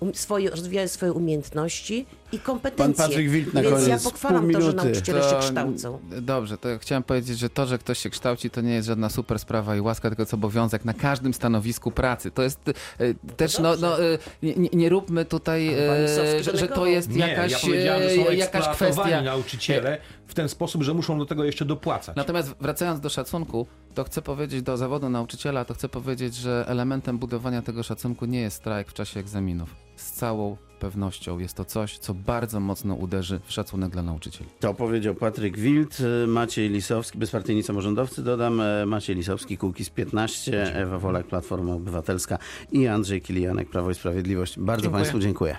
um, 0.01 0.15
swoje, 0.15 0.51
rozwijają 0.51 0.89
swoje 0.89 1.13
umiejętności 1.13 2.07
i 2.33 2.39
kompetencje. 2.39 3.05
Patryk 3.05 3.31
Wilt 3.31 3.55
na 3.55 3.63
Więc 3.63 3.81
ja 3.81 3.87
koniec, 3.87 4.05
pochwalam 4.05 4.45
pół 4.45 4.53
to, 4.53 4.61
że 4.61 4.73
nauczyciele 4.73 5.23
się 5.23 5.37
kształcą. 5.41 5.99
Dobrze, 6.23 6.59
to 6.59 6.69
chciałem 6.79 7.03
powiedzieć, 7.03 7.39
że 7.39 7.51
to, 7.51 7.67
że 7.67 7.79
ktoś 7.79 7.99
się 7.99 8.11
kształci, 8.11 8.51
to 8.51 8.61
nie 8.61 8.75
jest 8.75 8.89
żadna 8.89 9.11
super 9.11 9.39
sprawa 9.39 9.77
i 9.77 9.81
łaska, 9.81 10.09
tylko 10.09 10.23
jest 10.23 10.35
obowiązek 10.35 10.85
na 10.85 10.95
każdym 10.95 11.35
stanowisku 11.35 11.91
pracy. 11.91 12.31
To 12.31 12.43
jest 12.43 12.61
e, 12.99 13.15
też, 13.37 13.59
no, 13.59 13.77
no 13.81 14.03
e, 14.03 14.19
nie, 14.43 14.55
nie 14.73 14.89
róbmy 14.89 15.25
tutaj, 15.25 15.69
pan 15.69 15.97
e, 15.97 16.43
że, 16.43 16.57
że 16.57 16.69
to 16.69 16.87
jest 16.87 17.11
Nie, 17.11 17.29
jakaś, 17.29 17.53
ja 17.53 17.59
powiedziałem, 17.59 18.03
że 18.03 18.17
są 18.17 18.29
e, 18.29 18.35
jakaś 18.35 18.69
kwestia. 18.69 19.23
nauczyciele 19.23 19.99
w 20.27 20.35
ten 20.35 20.49
sposób, 20.49 20.83
że 20.83 20.95
muszą 20.95 21.19
do 21.19 21.27
tego 21.27 21.45
jeszcze 21.45 21.65
dopłacać. 21.65 22.17
Natomiast 22.17 22.55
wracając 22.61 23.01
do 23.01 23.09
szacunku, 23.09 23.67
to 23.95 24.05
chcę 24.05 24.23
powiedzieć 24.23 24.63
do 24.63 24.77
zawodu 24.77 25.09
nauczyciela, 25.09 25.65
to 25.65 25.75
chcę 25.75 25.89
powiedzieć, 25.89 26.35
że 26.35 26.65
elementem 26.69 27.19
budowania 27.19 27.63
tego 27.63 27.83
szacunku 27.83 28.27
nie 28.27 28.41
jest 28.41 28.57
strajk 28.57 28.89
w 28.89 28.93
czasie 28.93 29.21
egzaminów. 29.21 29.75
Z 29.97 30.13
całą 30.13 30.57
pewnością 30.77 31.39
jest 31.39 31.55
to 31.55 31.65
coś, 31.65 31.99
co 31.99 32.15
bardzo 32.15 32.61
mocno 32.61 32.95
uderzy 32.95 33.41
w 33.45 33.53
szacunek 33.53 33.91
dla 33.91 34.03
nauczycieli. 34.03 34.51
To 34.61 34.75
powiedział 34.75 35.15
Patryk 35.15 35.59
Wild, 35.59 35.99
Maciej 36.27 36.71
Lisowski, 36.71 37.19
bezpartyjni 37.19 37.63
samorządowcy, 37.63 38.23
dodam, 38.23 38.61
e, 38.61 38.87
Maciej 38.87 39.17
Lisowski, 39.17 39.59
Kukiz 39.59 39.91
15, 39.91 40.75
Ewa 40.75 40.99
Wolak, 40.99 41.27
Platforma 41.27 41.75
Obywatelska 41.75 42.39
i 42.73 42.87
Andrzej 42.87 43.23
Kilianek, 43.23 43.71
Prawo 43.71 43.91
i 43.91 43.95
Sprawiedliwość. 43.95 44.59
Bardzo 44.59 44.83
Dziękuję. 44.83 45.01
Państwu 45.03 45.19
dziękuję. 45.19 45.55